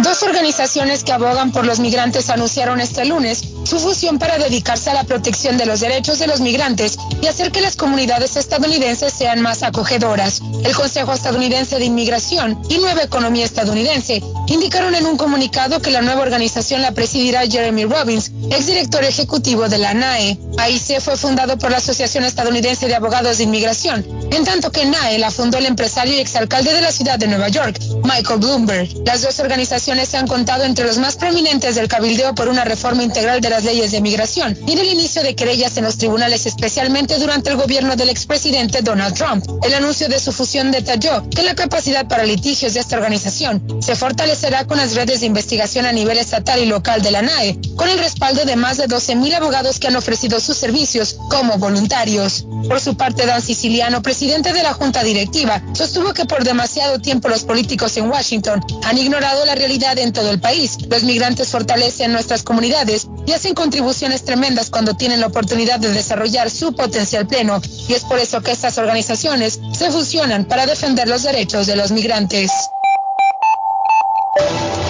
[0.03, 4.93] Dos organizaciones que abogan por los migrantes anunciaron este lunes su fusión para dedicarse a
[4.93, 9.41] la protección de los derechos de los migrantes y hacer que las comunidades estadounidenses sean
[9.41, 10.41] más acogedoras.
[10.63, 16.01] El Consejo Estadounidense de Inmigración y Nueva Economía Estadounidense indicaron en un comunicado que la
[16.01, 20.39] nueva organización la presidirá Jeremy Robbins, exdirector ejecutivo de la NAE.
[20.57, 25.19] AIC fue fundado por la Asociación Estadounidense de Abogados de Inmigración, en tanto que NAE
[25.19, 28.89] la fundó el empresario y exalcalde de la ciudad de Nueva York, Michael Bloomberg.
[29.05, 33.03] Las dos organizaciones se han contado entre los más prominentes del cabildeo por una reforma
[33.03, 37.17] integral de las leyes de migración y del inicio de querellas en los tribunales, especialmente
[37.17, 39.45] durante el gobierno del expresidente Donald Trump.
[39.63, 43.95] El anuncio de su fusión detalló que la capacidad para litigios de esta organización se
[43.95, 47.89] fortalecerá con las redes de investigación a nivel estatal y local de la NAE, con
[47.89, 52.45] el respaldo de más de 12.000 abogados que han ofrecido sus servicios como voluntarios.
[52.67, 57.29] Por su parte, Dan Siciliano, presidente de la Junta Directiva, sostuvo que por demasiado tiempo
[57.29, 60.77] los políticos en Washington han ignorado la realidad en todo el país.
[60.89, 66.49] Los migrantes fortalecen nuestras comunidades y hacen contribuciones tremendas cuando tienen la oportunidad de desarrollar
[66.49, 67.61] su potencial pleno.
[67.87, 71.91] Y es por eso que estas organizaciones se fusionan para defender los derechos de los
[71.91, 72.51] migrantes.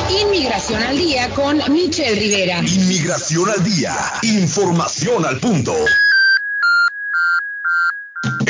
[0.09, 2.59] Inmigración al día con Michelle Rivera.
[2.59, 3.95] Inmigración al día.
[4.23, 5.75] Información al punto.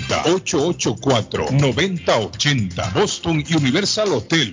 [0.00, 2.94] 884-9080.
[2.94, 4.52] Boston Universal Hotel.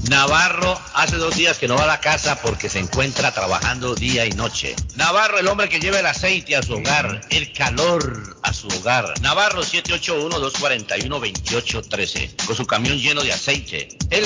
[0.09, 4.25] Navarro hace dos días que no va a la casa porque se encuentra trabajando día
[4.25, 4.75] y noche.
[4.95, 9.13] Navarro, el hombre que lleva el aceite a su hogar, el calor a su hogar.
[9.21, 13.87] Navarro 781-241-2813, con su camión lleno de aceite.
[14.09, 14.25] Él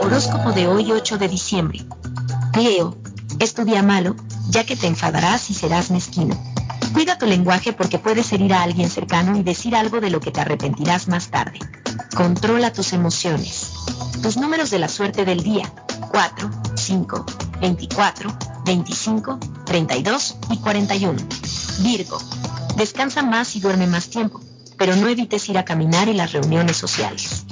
[0.00, 1.84] Horóscopo de hoy 8 de diciembre.
[2.54, 2.96] Leo,
[3.40, 4.16] estudia malo,
[4.48, 6.34] ya que te enfadarás y serás mezquino.
[6.94, 10.30] Cuida tu lenguaje porque puedes herir a alguien cercano y decir algo de lo que
[10.30, 11.58] te arrepentirás más tarde.
[12.16, 13.70] Controla tus emociones.
[14.22, 15.70] Tus números de la suerte del día.
[16.10, 17.26] 4, 5,
[17.60, 21.22] 24, 25, 32 y 41.
[21.80, 22.18] Virgo.
[22.76, 24.40] Descansa más y duerme más tiempo.
[24.78, 27.46] pero no evites ir a caminar y las reuniones sociales.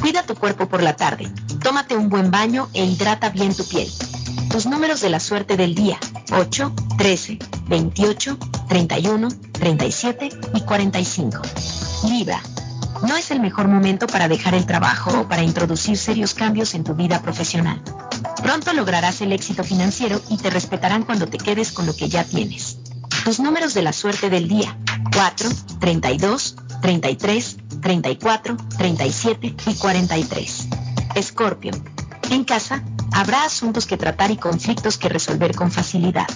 [0.00, 1.32] Cuida tu cuerpo por la tarde,
[1.62, 3.88] tómate un buen baño e hidrata bien tu piel.
[4.50, 5.98] Tus números de la suerte del día,
[6.32, 7.38] 8, 13,
[7.68, 8.38] 28,
[8.68, 11.42] 31, 37 y 45.
[12.08, 12.42] Libra.
[13.06, 16.84] No es el mejor momento para dejar el trabajo o para introducir serios cambios en
[16.84, 17.82] tu vida profesional.
[18.42, 22.24] Pronto lograrás el éxito financiero y te respetarán cuando te quedes con lo que ya
[22.24, 22.78] tienes.
[23.24, 24.78] Tus números de la suerte del día,
[25.14, 25.50] 4,
[25.80, 30.68] 32, 33, 34, 37 y 43.
[31.14, 31.72] Escorpio.
[32.30, 32.82] En casa,
[33.14, 36.26] habrá asuntos que tratar y conflictos que resolver con facilidad.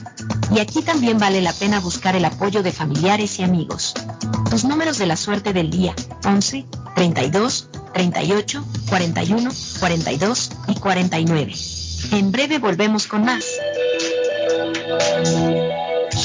[0.54, 3.94] Y aquí también vale la pena buscar el apoyo de familiares y amigos.
[4.48, 5.94] Tus números de la suerte del día,
[6.24, 9.50] 11, 32, 38, 41,
[9.80, 11.54] 42 y 49.
[12.12, 13.44] En breve volvemos con más.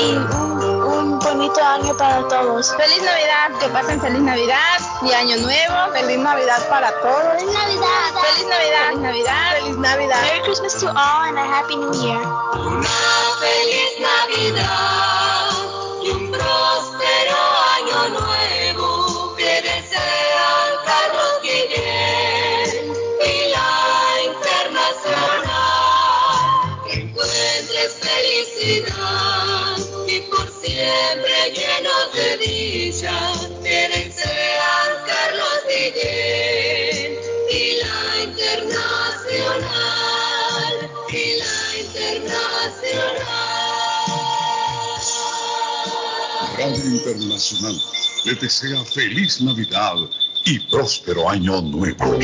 [0.00, 0.14] y
[1.28, 2.74] bonito año para todos.
[2.76, 5.92] Feliz Navidad, que pasen feliz Navidad y Año Nuevo.
[5.92, 7.34] Feliz Navidad para todos.
[7.36, 8.08] Feliz Navidad.
[8.22, 8.86] Feliz Navidad.
[8.88, 9.52] Feliz Navidad.
[9.58, 10.22] Feliz Navidad.
[10.22, 12.20] Merry Christmas to all and a Happy New Year.
[12.54, 12.88] Una
[13.40, 15.50] feliz Navidad
[16.02, 17.37] y un próspero
[46.58, 47.80] Radio Internacional
[48.24, 49.94] le desea feliz Navidad
[50.44, 52.18] y próspero año nuevo.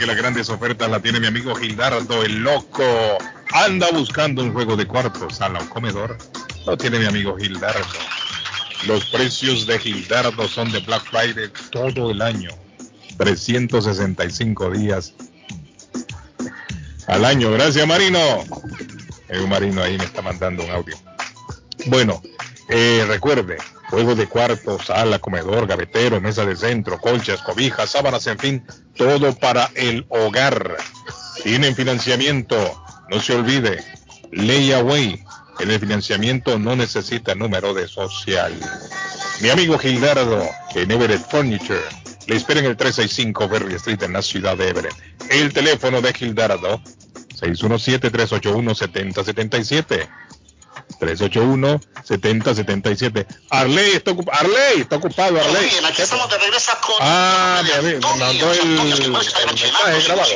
[0.00, 3.18] Que las grandes ofertas las tiene mi amigo Gildardo, el loco.
[3.52, 6.16] Anda buscando un juego de cuartos, sala o comedor.
[6.64, 7.84] Lo tiene mi amigo Gildardo.
[8.86, 12.48] Los precios de Gildardo son de Black Friday todo el año.
[13.18, 15.12] 365 días
[17.06, 17.50] al año.
[17.52, 18.18] Gracias, Marino.
[19.28, 20.96] Hay un Marino ahí me está mandando un audio.
[21.88, 22.22] Bueno,
[22.70, 23.58] eh, recuerde,
[23.90, 28.64] Juegos de cuarto, sala, comedor, gavetero, mesa de centro, colchas, cobijas, sábanas, en fin,
[28.96, 30.76] todo para el hogar.
[31.42, 32.56] Tienen financiamiento,
[33.10, 33.82] no se olvide,
[34.30, 35.24] Layaway.
[35.58, 38.54] En el financiamiento no necesita número de social.
[39.42, 41.82] Mi amigo Gildardo en Everett Furniture
[42.26, 44.94] le espera en el 365 Berry Street en la ciudad de Everett.
[45.30, 46.80] El teléfono de Gildardo
[47.40, 50.08] 617-381-7077.
[51.00, 53.26] 381-7077.
[53.50, 55.40] Arley está, ocup Arley está ocupado.
[55.40, 55.70] Arley.
[55.70, 60.28] Bien, aquí estamos de regreso con Ah, me, mandó el, el mensaje grabado.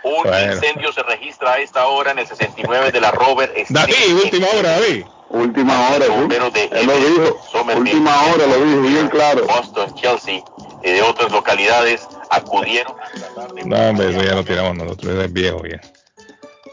[0.03, 0.55] Un Bueno.
[0.55, 3.67] incendio se registra a esta hora en el 69 de la Robert Street.
[3.69, 5.05] David, última hora, David.
[5.29, 6.07] Última hora.
[6.09, 7.41] Bomberos de Él lo dijo.
[7.77, 9.45] Última hora, lo dijo bien claro.
[9.47, 10.43] Boston, Chelsea
[10.83, 12.94] y de otras localidades acudieron.
[13.65, 15.81] No, hombre, eso ya lo tiramos nosotros, es viejo ya.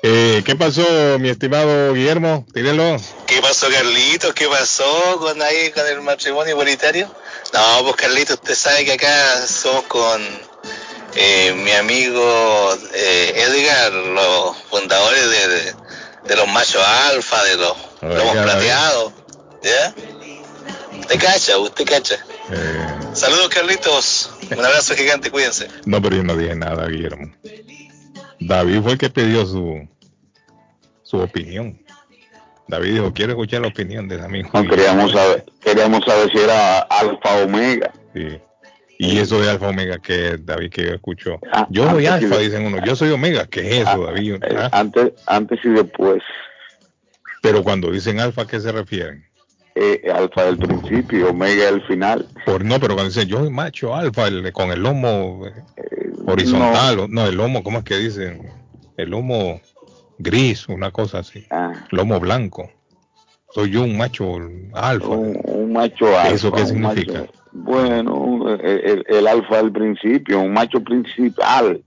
[0.03, 0.83] Eh, ¿Qué pasó,
[1.19, 2.45] mi estimado Guillermo?
[2.53, 2.97] Tírelo.
[3.25, 4.33] ¿Qué pasó, Carlito?
[4.33, 7.09] ¿Qué pasó con ahí con el matrimonio igualitario?
[7.53, 10.21] No, pues Carlito, usted sabe que acá somos con
[11.15, 15.75] eh, mi amigo eh, Edgar, los fundadores de, de-
[16.27, 19.13] de los machos alfa, de los lomos plateados.
[19.63, 19.93] ¿Ya?
[20.99, 22.17] Usted cacha, usted cacha.
[22.51, 24.31] Eh, Saludos, Carlitos.
[24.51, 25.67] Un abrazo gigante, cuídense.
[25.85, 27.33] no, pero yo no dije nada, Guillermo.
[28.39, 29.87] David fue el que pidió su,
[31.03, 31.81] su opinión.
[32.67, 34.49] David dijo, quiero escuchar la opinión de amigo.
[34.53, 37.91] No, queríamos saber, queríamos saber si era alfa o omega.
[38.13, 38.39] Sí.
[38.99, 41.39] Y eso de alfa omega que David que yo escucho.
[41.53, 42.83] Ah, Yo soy antes alfa, dicen uno.
[42.85, 43.45] Yo soy omega.
[43.45, 44.35] ¿Qué es eso, David?
[44.41, 46.21] Eh, Ah, Antes, antes y después.
[47.41, 49.23] Pero cuando dicen alfa, ¿a qué se refieren?
[49.79, 52.27] Eh, alfa del principio omega del final.
[52.47, 55.53] Por no, pero cuando dicen yo soy macho alfa, el- con el lomo eh,
[56.25, 57.25] horizontal, no.
[57.27, 58.49] el lomo, ¿cómo es que dicen?
[58.97, 59.61] El lomo
[60.17, 61.45] gris, una cosa así.
[61.51, 61.73] Ah.
[61.91, 62.71] Lomo blanco.
[63.51, 64.37] Soy yo un macho
[64.73, 65.07] alfa.
[65.07, 66.29] Un, un macho alfa.
[66.33, 67.19] ¿Eso qué significa?
[67.21, 71.83] macho- bueno, el, el- el alfa del principio, un macho principal.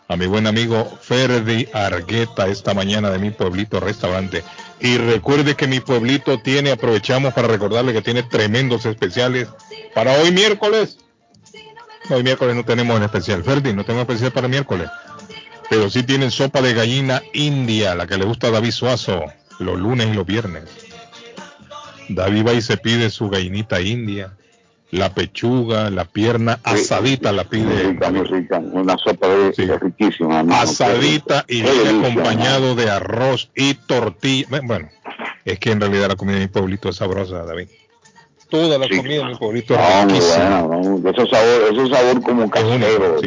[0.07, 4.43] a mi buen amigo Ferdi Argueta esta mañana de mi pueblito restaurante.
[4.79, 9.47] Y recuerde que mi pueblito tiene, aprovechamos para recordarle que tiene tremendos especiales
[9.93, 10.97] para hoy miércoles.
[12.09, 13.43] Hoy miércoles no tenemos en especial.
[13.43, 14.89] Ferdi, no tengo especial para miércoles.
[15.69, 19.25] Pero sí tienen sopa de gallina india, la que le gusta a David Suazo,
[19.59, 20.63] los lunes y los viernes.
[22.09, 24.37] David va y se pide su gallinita india,
[24.95, 27.97] la pechuga, la pierna asadita la pide.
[28.23, 28.59] Rica.
[28.59, 30.39] Una sopa de, de riquísima.
[30.39, 30.61] hermano.
[30.61, 34.61] Asadita y viene acompañado de arroz y tortilla.
[34.63, 34.89] Bueno,
[35.43, 37.67] es que en realidad la comida de mi pueblito es sabrosa, David.
[38.49, 38.97] Toda la Sí.
[38.97, 40.61] comida de mi pueblito es No, muy riquísima.
[40.61, 43.17] bueno, no, Ese sabor, ese sabor como casero.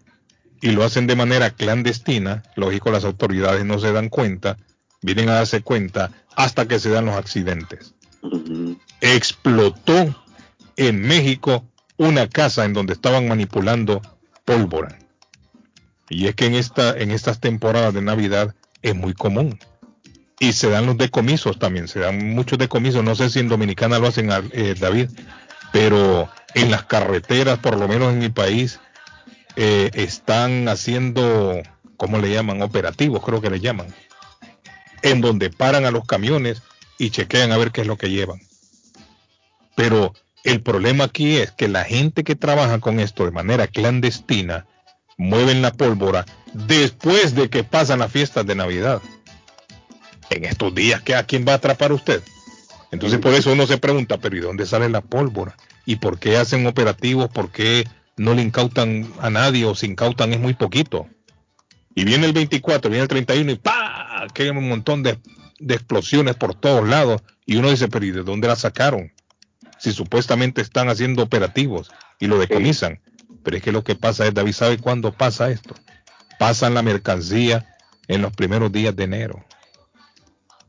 [0.61, 2.43] y lo hacen de manera clandestina.
[2.57, 4.59] Lógico, las autoridades no se dan cuenta,
[5.01, 7.95] vienen a darse cuenta hasta que se dan los accidentes.
[9.01, 10.15] Explotó
[10.77, 11.65] en México
[11.97, 14.03] una casa en donde estaban manipulando
[14.45, 14.99] pólvora.
[16.11, 19.59] Y es que en, esta, en estas temporadas de Navidad es muy común.
[20.41, 23.05] Y se dan los decomisos también, se dan muchos decomisos.
[23.05, 25.11] No sé si en Dominicana lo hacen, eh, David,
[25.73, 28.81] pero en las carreteras, por lo menos en mi país,
[29.57, 31.63] eh, están haciendo,
[31.97, 32.61] ¿cómo le llaman?
[32.63, 33.87] Operativos, creo que le llaman.
[35.03, 36.63] En donde paran a los camiones
[36.99, 38.41] y chequean a ver qué es lo que llevan.
[39.77, 44.67] Pero el problema aquí es que la gente que trabaja con esto de manera clandestina
[45.21, 46.25] mueven la pólvora
[46.55, 49.03] después de que pasan las fiestas de Navidad.
[50.31, 52.23] En estos días, ¿qué, ¿a quién va a atrapar usted?
[52.91, 55.57] Entonces por eso uno se pregunta, pero ¿y dónde sale la pólvora?
[55.85, 57.29] ¿Y por qué hacen operativos?
[57.29, 57.87] ¿Por qué
[58.17, 61.07] no le incautan a nadie o si incautan es muy poquito?
[61.95, 64.27] Y viene el 24, viene el 31 y ¡pa!
[64.33, 65.19] Que hay un montón de,
[65.59, 67.23] de explosiones por todos lados.
[67.45, 69.13] Y uno dice, pero ¿y de dónde la sacaron?
[69.79, 73.01] Si supuestamente están haciendo operativos y lo decomisan.
[73.43, 75.75] Pero es que lo que pasa es, David, ¿sabe cuándo pasa esto?
[76.39, 77.77] Pasan la mercancía
[78.09, 79.45] en los primeros días de enero.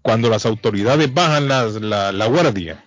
[0.02, 2.84] Cuando las autoridades bajan la, la guardia,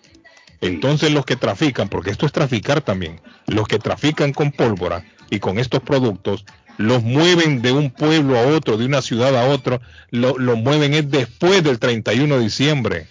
[0.61, 5.39] entonces los que trafican, porque esto es traficar también, los que trafican con pólvora y
[5.39, 6.45] con estos productos,
[6.77, 9.81] los mueven de un pueblo a otro, de una ciudad a otro,
[10.11, 13.07] lo, lo mueven es después del 31 de diciembre,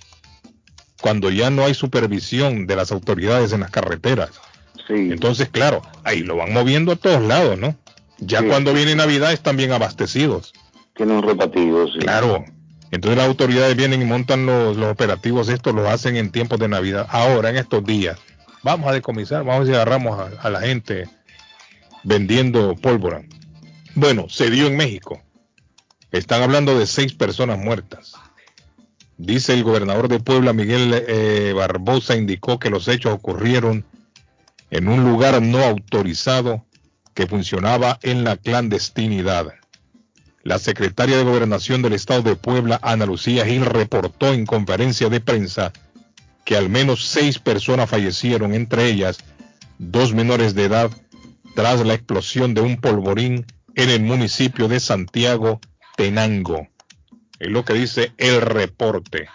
[1.01, 4.31] cuando ya no hay supervisión de las autoridades en las carreteras.
[4.89, 7.75] Entonces, claro, ahí lo van moviendo a todos lados, ¿no?
[8.19, 8.47] Ya Sí.
[8.47, 10.53] cuando viene Navidad están bien abastecidos.
[10.95, 11.99] Tienen rotativos, sí.
[11.99, 12.45] Claro.
[12.91, 16.67] Entonces las autoridades vienen y montan los, los operativos, estos los hacen en tiempos de
[16.67, 17.07] Navidad.
[17.09, 18.19] Ahora, en estos días,
[18.61, 21.09] vamos a decomisar, vamos a si agarramos a, a la gente
[22.03, 23.23] vendiendo pólvora.
[23.95, 25.21] Bueno, se dio en México.
[26.11, 28.13] Están hablando de seis personas muertas.
[29.17, 33.85] Dice el gobernador de Puebla, Miguel eh, Barbosa, indicó que los hechos ocurrieron
[34.73, 36.65] en un lugar no autorizado
[37.13, 39.53] que funcionaba en la clandestinidad.
[40.41, 45.21] La secretaria de Gobernación del Estado de Puebla, Ana Lucía Gil, reportó en conferencia de
[45.21, 45.71] prensa
[46.43, 49.19] que al menos seis personas fallecieron, entre ellas
[49.77, 50.89] dos menores de edad,
[51.55, 53.45] tras la explosión de un polvorín
[53.75, 55.61] en el municipio de Santiago,
[55.97, 56.67] Tenango.
[57.37, 59.27] Es lo que dice el reporte.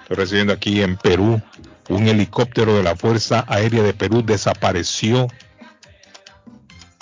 [0.00, 1.42] Estoy recibiendo aquí en Perú.
[1.88, 5.28] Un helicóptero de la Fuerza Aérea de Perú desapareció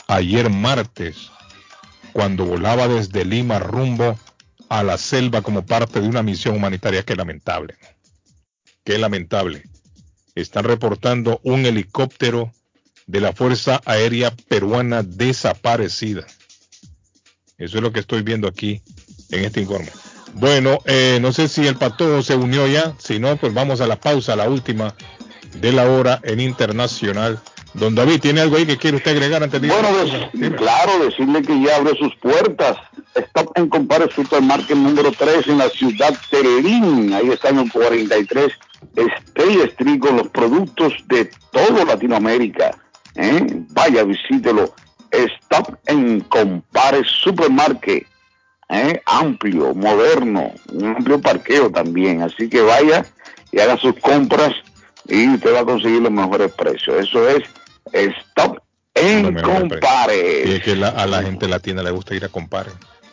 [0.09, 1.31] ayer martes
[2.13, 4.19] cuando volaba desde Lima rumbo
[4.69, 7.03] a la selva como parte de una misión humanitaria.
[7.05, 7.77] Qué lamentable.
[8.85, 9.65] Qué lamentable.
[10.35, 12.53] Están reportando un helicóptero
[13.07, 16.27] de la Fuerza Aérea Peruana desaparecida.
[17.59, 18.83] Eso es lo que estoy viendo aquí
[19.31, 19.91] en este informe.
[20.35, 22.95] Bueno, eh, no sé si el pato se unió ya.
[22.99, 24.95] Si no, pues vamos a la pausa, la última
[25.57, 27.41] de la hora en internacional.
[27.75, 29.69] Don David, ¿tiene algo ahí que quiere usted agregar antes de?
[29.69, 29.89] Bueno,
[30.57, 32.77] claro, decirle que ya abre sus puertas.
[33.15, 37.13] Stop en Compare Supermarket número 3 en la ciudad de Lerín.
[37.15, 38.53] Ahí está en el 43
[38.97, 42.77] Stay Street con los productos de todo Latinoamérica.
[43.17, 43.47] ¿eh?
[43.71, 44.75] Vaya, visítelo.
[45.11, 48.07] Stop en Compare Supermarket.
[48.69, 49.01] ¿Eh?
[49.07, 52.23] Amplio, moderno, un amplio parqueo también.
[52.23, 53.05] Así que vaya
[53.51, 54.53] y haga sus compras
[55.09, 57.09] y usted va a conseguir los mejores precios.
[57.09, 57.43] Eso es
[57.93, 58.59] Stop
[58.95, 60.43] en Compare.
[60.47, 62.71] Y es que la- a la gente latina le gusta ir a compare.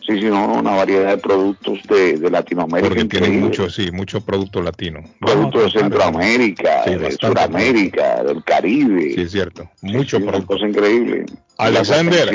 [0.10, 2.88] Sí, sí, no, una variedad de productos de, de Latinoamérica.
[2.90, 3.48] Porque tienen increíble.
[3.48, 5.02] mucho, sí, mucho producto latino.
[5.20, 9.14] productos de Centroamérica, Sí, de Sudamérica, del Caribe.
[9.14, 9.70] Sí, es cierto.
[9.82, 10.54] Mucho Sí, una producto.
[10.56, 11.26] cosa increíble.
[11.58, 12.32] Alexander,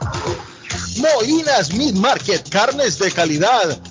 [0.98, 3.82] Moinas Meat Market, carnes de calidad,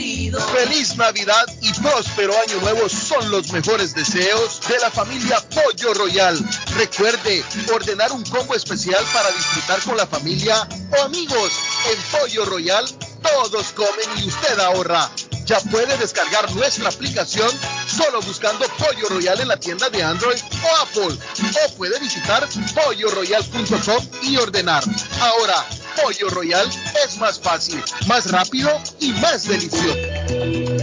[0.00, 6.38] Feliz Navidad y próspero Año Nuevo son los mejores deseos de la familia Pollo Royal.
[6.74, 7.44] Recuerde
[7.74, 10.66] ordenar un combo especial para disfrutar con la familia
[10.98, 11.52] o amigos.
[11.92, 12.86] En Pollo Royal
[13.22, 15.10] todos comen y usted ahorra.
[15.44, 17.50] Ya puede descargar nuestra aplicación
[17.86, 21.18] solo buscando Pollo Royal en la tienda de Android o Apple.
[21.66, 24.84] O puede visitar polloroyal.com y ordenar.
[25.20, 25.66] Ahora,
[26.00, 26.68] Pollo Royal
[27.04, 28.70] es más fácil, más rápido
[29.00, 30.79] y más delicioso.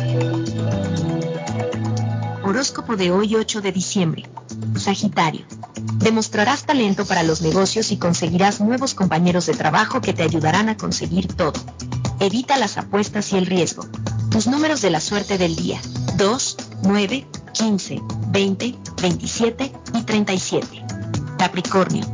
[2.48, 4.24] Horóscopo de hoy 8 de diciembre.
[4.78, 5.46] Sagitario.
[5.98, 10.78] Demostrarás talento para los negocios y conseguirás nuevos compañeros de trabajo que te ayudarán a
[10.78, 11.60] conseguir todo.
[12.22, 13.86] Evita las apuestas y el riesgo.
[14.32, 15.82] Tus números de la suerte del día.
[16.16, 20.86] 2, 9, 15, 20, 27 y 37.
[21.38, 22.06] Capricornio.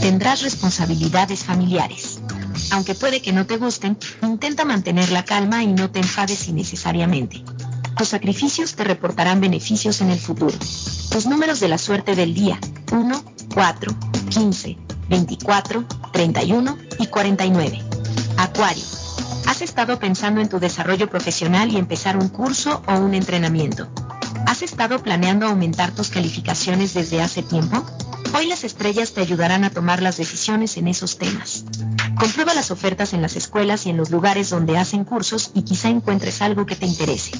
[0.00, 2.20] Tendrás responsabilidades familiares.
[2.70, 7.44] Aunque puede que no te gusten, intenta mantener la calma y no te enfades innecesariamente.
[7.96, 10.56] Tus sacrificios te reportarán beneficios en el futuro.
[11.10, 12.58] Tus números de la suerte del día.
[12.92, 13.92] 1, 4,
[14.30, 14.76] 15,
[15.08, 17.82] 24, 31 y 49.
[18.36, 18.84] Acuario.
[19.46, 23.88] ¿Has estado pensando en tu desarrollo profesional y empezar un curso o un entrenamiento?
[24.54, 27.84] ¿Has estado planeando aumentar tus calificaciones desde hace tiempo?
[28.36, 31.64] Hoy las estrellas te ayudarán a tomar las decisiones en esos temas.
[32.20, 35.88] Comprueba las ofertas en las escuelas y en los lugares donde hacen cursos y quizá
[35.88, 37.32] encuentres algo que te interese.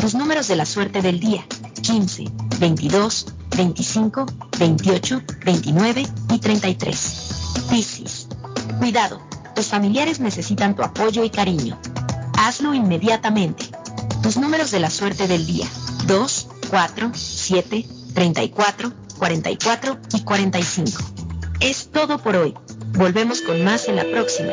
[0.00, 1.44] Tus números de la suerte del día.
[1.82, 2.26] 15,
[2.60, 3.26] 22,
[3.56, 4.26] 25,
[4.60, 7.16] 28, 29 y 33.
[7.68, 8.28] Piscis.
[8.78, 9.20] Cuidado,
[9.56, 11.80] tus familiares necesitan tu apoyo y cariño.
[12.38, 13.64] Hazlo inmediatamente.
[14.22, 15.66] Tus números de la suerte del día.
[16.06, 17.84] 2, 4, 7,
[18.14, 21.02] 34, 44 y 45.
[21.60, 22.54] Es todo por hoy.
[22.92, 24.52] Volvemos con más en la próxima.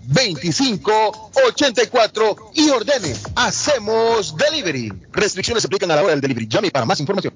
[0.07, 3.15] 407-2584 y ordene.
[3.35, 4.93] Hacemos delivery.
[5.11, 6.47] Restricciones se aplican a la hora del delivery.
[6.47, 7.33] Llame para más información.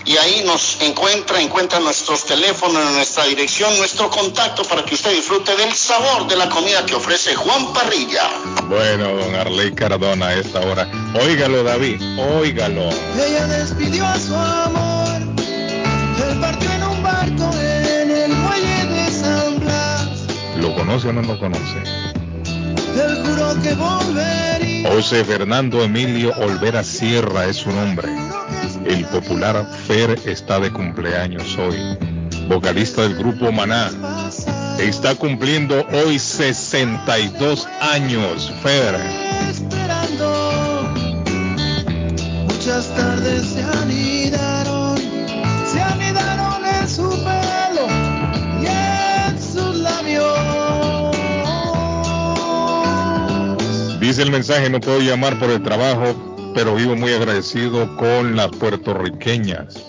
[0.06, 5.56] y ahí nos encuentra, encuentra nuestros teléfonos, nuestra dirección, nuestro contacto para que usted disfrute
[5.56, 8.30] del sabor de la comida que ofrece Juan Parrilla.
[8.68, 10.90] Bueno, don Arley Cardona a esta hora.
[11.22, 12.90] Óigalo, David, óigalo.
[13.18, 19.60] Ella despidió a su amor, él partió en un barco en el muelle de San
[19.60, 20.08] Blas,
[20.58, 22.21] ¿Lo conoce o no lo conoce?
[25.02, 28.08] José Fernando Emilio Olvera Sierra es su nombre.
[28.86, 31.78] El popular Fer está de cumpleaños hoy.
[32.48, 33.90] Vocalista del grupo Maná.
[34.78, 38.96] Está cumpliendo hoy 62 años, Fer.
[39.50, 40.94] esperando.
[42.48, 43.64] Muchas tardes se
[54.12, 58.50] Dice el mensaje, no puedo llamar por el trabajo, pero vivo muy agradecido con las
[58.50, 59.86] puertorriqueñas.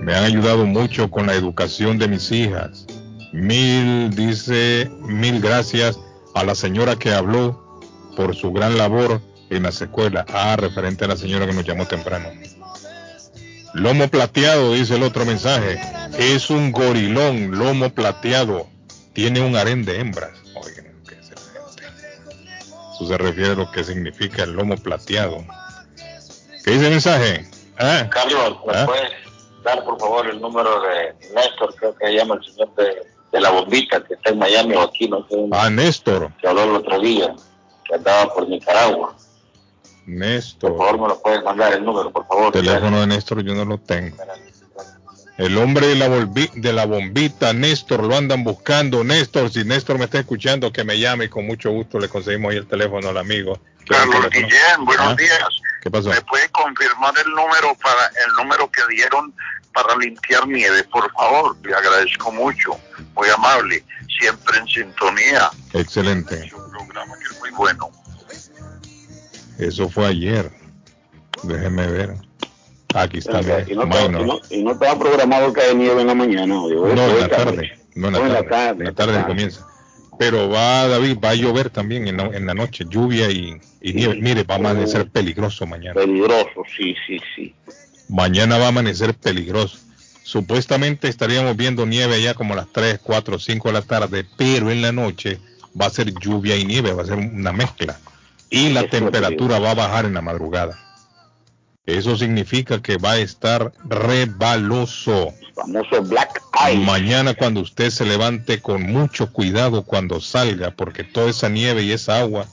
[0.00, 2.84] Me han ayudado mucho con la educación de mis hijas.
[3.32, 5.96] Mil, dice, mil gracias
[6.34, 7.80] a la señora que habló
[8.16, 10.26] por su gran labor en las escuelas.
[10.34, 12.30] Ah, referente a la señora que nos llamó temprano.
[13.72, 15.80] Lomo plateado, dice el otro mensaje.
[16.18, 18.66] Es un gorilón, lomo plateado.
[19.12, 20.43] Tiene un harén de hembras.
[23.04, 25.44] Eso se refiere a lo que significa el lomo plateado.
[26.64, 27.46] ¿Qué dice el mensaje?
[27.78, 28.08] ¿Ah?
[28.10, 28.86] Carlos, ¿me ¿Ah?
[28.86, 29.10] puedes
[29.62, 31.74] dar por favor el número de Néstor?
[31.76, 35.06] Creo que llama el señor de, de la bombita que está en Miami o aquí,
[35.08, 35.36] no sé.
[35.52, 36.32] Ah, Néstor.
[36.40, 37.34] Que habló el otro día,
[37.84, 39.14] que andaba por Nicaragua.
[40.06, 40.76] Néstor.
[40.76, 42.52] Por favor, me lo puedes mandar el número, por favor.
[42.52, 44.16] teléfono de Néstor yo no lo tengo.
[45.36, 49.02] El hombre de la, de la bombita, Néstor, lo andan buscando.
[49.02, 52.52] Néstor, si Néstor me está escuchando, que me llame y con mucho gusto le conseguimos
[52.52, 53.58] ahí el teléfono al amigo.
[53.88, 54.30] Carlos.
[54.30, 55.16] Guillén, buenos ¿Ah?
[55.16, 55.48] días.
[55.82, 56.10] ¿Qué pasó?
[56.10, 59.34] ¿Me puede confirmar el número para el número que dieron
[59.74, 61.56] para limpiar nieve, por favor?
[61.64, 62.78] Le agradezco mucho,
[63.14, 63.84] muy amable,
[64.20, 65.50] siempre en sintonía.
[65.72, 66.50] Excelente.
[66.54, 67.90] Un programa que es muy bueno.
[69.58, 70.50] Eso fue ayer.
[71.42, 72.14] Déjeme ver.
[72.94, 73.40] Aquí está.
[73.40, 74.22] Y no, estaba, Minor.
[74.22, 76.62] y no- y no estaba programado que haya nieve en la mañana.
[76.62, 77.72] hoy- No, en la tarde.
[77.94, 78.80] No, en la tarde.
[78.80, 79.66] En la tarde comienza.
[80.18, 83.92] Pero va, David, va a llover también en la, en la noche, lluvia y, y
[83.94, 84.14] nieve.
[84.20, 85.94] Mire, va a amanecer peligroso mañana.
[85.94, 87.54] Peligroso, sí, sí, sí.
[88.08, 89.78] Mañana va a amanecer peligroso.
[90.22, 94.70] Supuestamente estaríamos viendo nieve ya como a las 3, 4, 5 de la tarde, pero
[94.70, 95.38] en la noche
[95.78, 97.98] va a ser lluvia y nieve, va a ser una mezcla.
[98.50, 100.78] Y la Eso temperatura va a bajar en la madrugada.
[101.86, 105.34] Eso significa que va a estar rebaloso.
[105.54, 106.42] Famoso black
[106.78, 111.92] Mañana cuando usted se levante con mucho cuidado cuando salga, porque toda esa nieve y
[111.92, 112.46] esa agua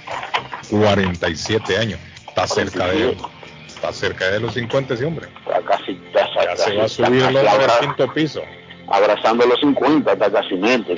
[0.70, 2.00] 47 años.
[2.28, 3.18] Está cerca de
[3.68, 5.28] está cerca de los 50 ese hombre.
[5.46, 8.42] Está casi, está, Ya se va a subir al quinto piso.
[8.92, 10.94] Abrazando los 50, está casi mente.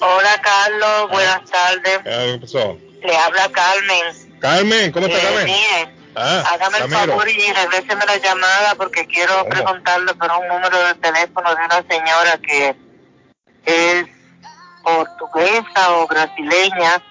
[0.00, 1.98] Hola Carlos, buenas tardes.
[2.04, 2.78] ¿Qué pasó?
[3.04, 4.38] Le habla Carmen.
[4.40, 5.46] Carmen, ¿cómo está Eh, Carmen?
[5.46, 5.97] bien.
[6.20, 7.12] Ah, Hágame el Ramiro.
[7.12, 11.82] favor y regréseme la llamada porque quiero preguntarle por un número de teléfono de una
[11.88, 12.76] señora que
[13.64, 14.04] es
[14.82, 17.02] portuguesa o brasileña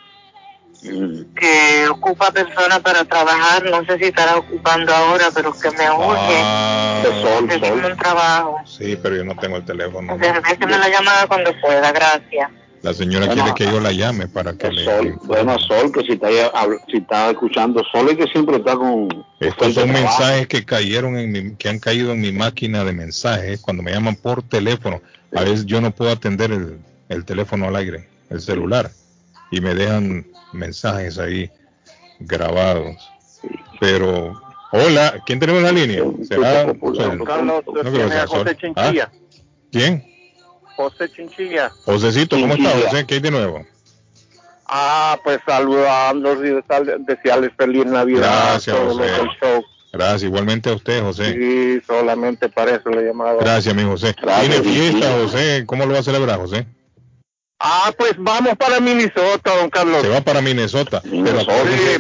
[1.36, 3.64] que ocupa personas para trabajar.
[3.66, 7.02] No sé si estará ocupando ahora, pero que me urge Ah,
[7.40, 8.62] conseguirme un trabajo.
[8.66, 10.14] Sí, pero yo no tengo el teléfono.
[10.14, 11.92] Entonces, regréseme la llamada cuando pueda.
[11.92, 12.50] Gracias.
[12.82, 14.86] La señora Bueno, quiere que yo la llame para que le...
[14.86, 16.30] Sol, bueno, Sol, que si está,
[16.90, 19.08] si está escuchando, Sol es que siempre está con...
[19.40, 23.62] Estos son mensajes que cayeron en mi, que han caído en mi máquina de mensajes
[23.62, 25.02] cuando me llaman por teléfono.
[25.36, 26.80] A veces yo no puedo atender el,
[27.10, 28.92] el teléfono al aire, el celular,
[29.52, 31.50] y me dejan mensajes ahí
[32.20, 32.96] grabados.
[33.80, 34.40] Pero,
[34.72, 36.04] hola, ¿quién tenemos en la línea?
[36.28, 37.18] ¿Será Sol?
[37.18, 38.58] No creo que sea Sol.
[38.76, 38.92] ¿Ah?
[39.72, 40.17] ¿Quién?
[40.78, 41.72] José Chinchilla.
[41.84, 42.90] Josecito, ¿cómo está Chinchilla.
[42.90, 43.06] José?
[43.06, 43.66] ¿Qué hay de nuevo?
[44.66, 48.20] Ah, pues saludándolos y desearles- feliz Navidad
[48.52, 49.10] Gracias, a todos José.
[49.10, 49.64] los del show.
[49.94, 51.34] Gracias, igualmente a usted, José.
[51.34, 53.38] Sí, solamente para eso le llamaba.
[53.42, 54.14] Gracias, mi José.
[54.22, 55.12] Gracias, Tiene fiesta.
[55.22, 55.64] José.
[55.66, 56.68] ¿Cómo lo va a celebrar, José?
[57.60, 60.02] Ah, pues vamos para Minnesota, don Carlos.
[60.02, 61.02] Se va para Minnesota.
[61.04, 61.24] Sí,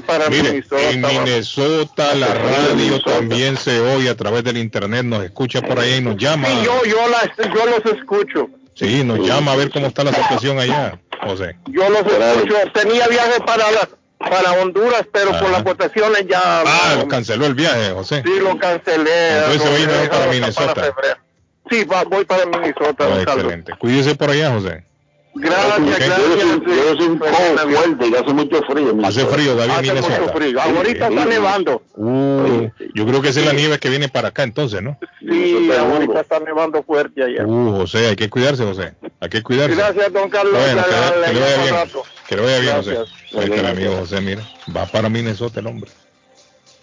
[0.05, 1.01] para mire, Minnesota, en.
[1.01, 6.01] Minnesota la radio también se oye a través del internet, nos escucha por allá y
[6.01, 6.47] nos llama.
[6.47, 8.49] Sí, yo, yo, las- yo los escucho.
[8.77, 11.57] Sí, nos llama a ver cómo está la situación allá, José.
[11.67, 12.55] Yo los escucho.
[12.73, 13.89] Tenía viaje para la,
[14.19, 15.49] para Honduras, pero por Ajá.
[15.51, 18.21] las votaciones ya Ah, canceló el viaje, José.
[18.23, 19.37] sí lo cancelé.
[19.39, 20.73] Entonces lo voy mejor para Minnesota.
[20.75, 21.17] febrero.
[21.69, 23.73] Sí, va- voy para Minnesota, Ah, excelente.
[23.79, 24.85] Cuídese por allá, José.
[25.39, 26.19] Gracias, gracias.
[26.65, 28.97] Yo soy un fuerte y hace mucho frío.
[29.03, 30.19] Hace frío, David, Hace Minnesota.
[30.19, 30.61] mucho frío.
[30.61, 31.81] Ahorita está nevando.
[31.95, 34.97] Uh, yo creo que esa es la nieve que viene para acá entonces, ¿no?
[35.19, 37.45] Sí, ahorita está nevando fuerte allá.
[37.45, 38.93] Uh, José, hay que cuidarse, José.
[39.19, 39.75] Hay que cuidarse.
[39.75, 40.53] Gracias, don Carlos.
[40.59, 41.75] Bueno, que, que le vaya bien.
[42.27, 42.97] Que le vaya bien, José.
[43.37, 44.41] Ahí está el amigo José, mira.
[44.75, 45.89] Va para Minnesota el hombre.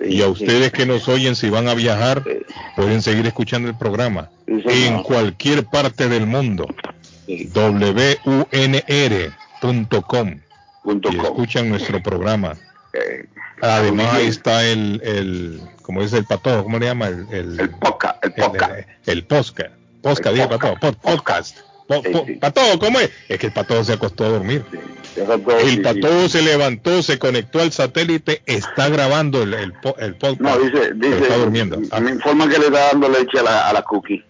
[0.05, 2.23] y a ustedes que nos oyen, si van a viajar,
[2.77, 4.31] pueden seguir escuchando el programa.
[4.47, 6.67] en cualquier parte del mundo.
[9.27, 10.41] WUNR.com.
[11.11, 12.55] Y escuchan nuestro programa.
[13.63, 17.09] Además ahí está el, el, como dice el patojo, ¿cómo le llama?
[17.09, 18.23] El, el, el podcast.
[18.25, 18.73] El podcast.
[19.07, 19.71] El, podcast.
[20.03, 20.75] Podcast, patojo.
[20.77, 21.59] pod- podcast.
[21.87, 23.11] Po- po- Patojo, ¿cómo es?
[23.29, 24.65] Es que el patojo se acostó a dormir.
[25.17, 30.41] El patojo se levantó, se conectó al satélite, está grabando el, el, po- el podcast.
[30.41, 31.79] No, dice, dice, está durmiendo.
[31.91, 34.25] Ah, me informa que le está dando leche a la, a la cookie.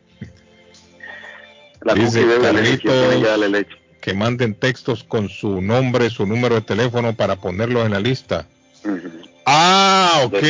[1.85, 3.77] La Dice Carlitos que darle leche.
[4.01, 8.47] que manden textos con su nombre, su número de teléfono para ponerlos en la lista.
[9.47, 10.43] Ah, ok.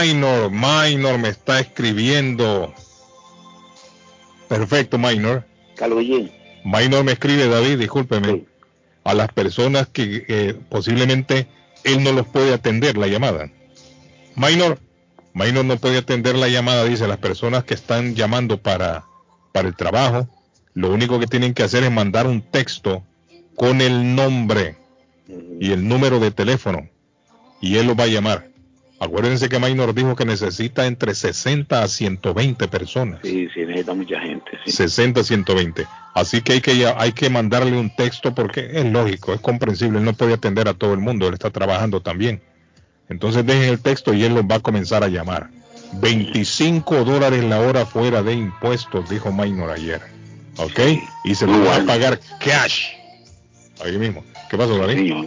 [0.00, 2.72] Minor, Minor me está escribiendo.
[4.48, 5.44] Perfecto, Minor.
[6.64, 8.44] Minor me escribe, David, discúlpeme,
[9.04, 11.48] a las personas que eh, posiblemente
[11.84, 13.50] él no los puede atender la llamada.
[14.36, 14.78] Minor,
[15.32, 19.04] Minor no puede atender la llamada, dice, las personas que están llamando para,
[19.52, 20.28] para el trabajo,
[20.76, 23.02] lo único que tienen que hacer es mandar un texto
[23.56, 24.76] con el nombre
[25.58, 26.86] y el número de teléfono
[27.62, 28.48] y él los va a llamar.
[29.00, 33.20] Acuérdense que Minor dijo que necesita entre 60 a 120 personas.
[33.22, 34.50] Sí, sí, necesita mucha gente.
[34.66, 34.72] Sí.
[34.72, 35.86] 60 a 120.
[36.12, 40.04] Así que hay que hay que mandarle un texto porque es lógico, es comprensible, él
[40.04, 42.42] no puede atender a todo el mundo, él está trabajando también.
[43.08, 45.48] Entonces dejen el texto y él los va a comenzar a llamar.
[46.02, 50.15] 25 dólares la hora fuera de impuestos, dijo Minor ayer.
[50.58, 50.80] ¿Ok?
[51.24, 52.88] Y se lo va a pagar cash.
[53.84, 54.24] Ahí mismo.
[54.50, 55.26] ¿Qué pasó, David?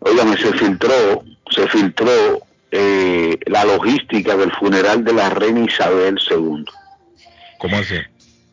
[0.00, 6.64] Óigame, se filtró, se filtró eh, la logística del funeral de la reina Isabel II.
[7.58, 7.96] ¿Cómo así?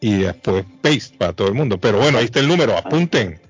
[0.00, 1.78] y después paste para todo el mundo.
[1.78, 3.40] Pero bueno, ahí está el número, apunten.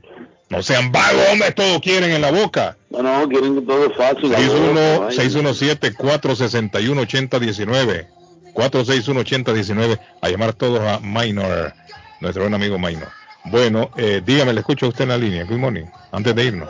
[0.51, 2.77] No sean vagos, hombre, todo quieren en la boca.
[2.91, 4.29] No, no, quieren que todo es fácil.
[4.29, 8.09] 61 617 461 8019
[8.53, 11.73] 461 8019 a llamar todos a Minor,
[12.21, 13.09] nuestro buen amigo Minor.
[13.47, 15.45] Bueno, eh, dígame, le escucho a usted en la línea.
[15.45, 15.87] Good morning.
[16.11, 16.69] Antes de irnos,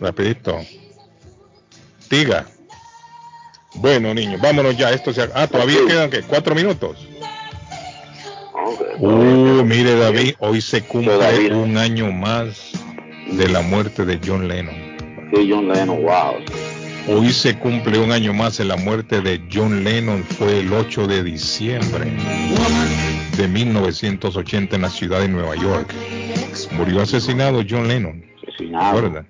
[0.00, 0.58] rapidito.
[2.10, 2.46] Diga.
[3.74, 4.90] Bueno, niños, vámonos ya.
[4.92, 5.28] Esto se...
[5.34, 6.22] Ah, todavía quedan ¿qué?
[6.22, 7.06] cuatro minutos.
[8.98, 12.72] Uh, mire David, hoy se cumple un año más
[13.32, 14.74] de la muerte de John Lennon.
[15.32, 16.34] Sí, John Lennon, wow.
[17.08, 20.22] Hoy se cumple un año más de la muerte de John Lennon.
[20.22, 22.12] Fue el 8 de diciembre
[23.36, 25.92] de 1980 en la ciudad de Nueva York.
[26.72, 28.22] Murió asesinado John Lennon.
[28.46, 29.24] Asesinado.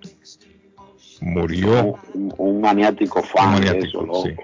[1.20, 4.22] Murió Un, un maniático fan Un de maniático, eso, loco.
[4.26, 4.34] sí.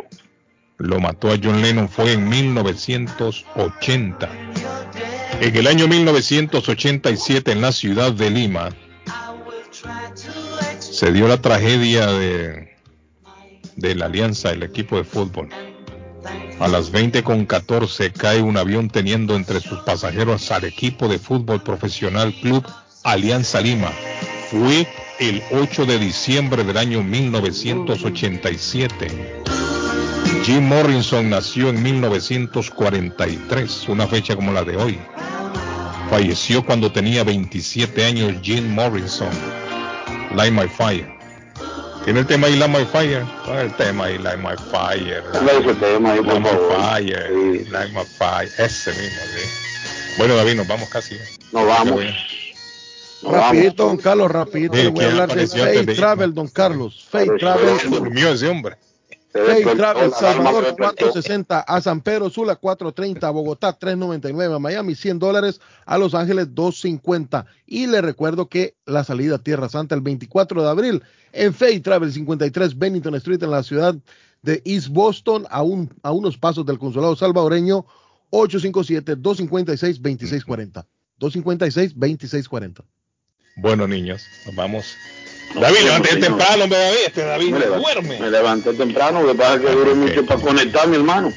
[0.79, 4.29] lo mató a John Lennon fue en 1980.
[5.41, 8.69] En el año 1987 en la ciudad de Lima
[10.79, 12.75] se dio la tragedia de,
[13.77, 15.49] de la Alianza, el equipo de fútbol.
[16.59, 21.19] A las 20 con 14 cae un avión teniendo entre sus pasajeros al equipo de
[21.19, 22.65] fútbol profesional Club
[23.05, 23.91] Alianza Lima.
[24.51, 29.09] Fue el 8 de diciembre del año 1987.
[30.45, 34.99] Jim Morrison nació en 1943, una fecha como la de hoy.
[36.11, 39.31] Falleció cuando tenía 27 años Jim Morrison.
[40.35, 41.17] Light My Fire.
[42.05, 43.25] ¿Tiene el tema ahí Light My Fire?
[43.49, 45.25] El tema ahí Light My Fire.
[45.81, 46.51] Tema ahí, Light My.
[46.71, 47.33] Fire.
[47.71, 48.49] Light My Fire.
[48.59, 49.41] Ese mismo, sí.
[50.19, 51.19] Bueno, David, nos vamos casi.
[51.53, 52.05] Nos vamos.
[53.23, 54.75] Rapidito, don Carlos, rapidito.
[54.75, 57.05] Le voy a ¿quién hablar de Fay de Travel, don Carlos.
[57.09, 57.91] Fay Travel.
[57.91, 58.77] Durmió ese hombre.
[59.33, 60.97] Travel, Salvador se despertó.
[60.97, 66.15] 460, a San Pedro Sula 430, a Bogotá 399, a Miami 100 dólares, a Los
[66.15, 67.45] Ángeles 250.
[67.67, 71.03] Y le recuerdo que la salida a Tierra Santa el 24 de abril
[71.33, 73.95] en Fay Travel 53 Bennington Street en la ciudad
[74.43, 77.85] de East Boston, a, un, a unos pasos del consulado salvadoreño
[78.31, 80.87] 857-256-2640.
[81.19, 82.85] 256-2640.
[83.57, 84.97] Bueno, niños, nos vamos.
[85.55, 86.99] David, levántate temprano, hombre, David.
[87.07, 88.21] Este David Me no levanté- duerme.
[88.21, 91.33] Me levanté temprano, lo que pasa es que duré mucho para conectar, mi hermano.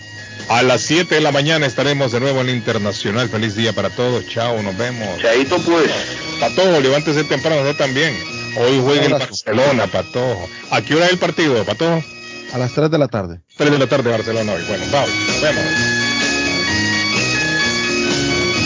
[0.50, 3.30] A las 7 de la mañana estaremos de nuevo en el Internacional.
[3.30, 4.28] Feliz día para todos.
[4.28, 5.20] Chao, nos vemos.
[5.22, 5.92] Chaito, pues.
[6.40, 8.18] Patojo, levántese temprano, usted también.
[8.58, 10.50] Hoy juega el Barcelona, Patojo.
[10.72, 12.04] ¿A qué hora es el partido, Patojo?
[12.52, 13.40] A las 3 de la tarde.
[13.58, 14.64] 3 de la tarde, Barcelona hoy.
[14.68, 15.64] Bueno, vamos, nos vemos.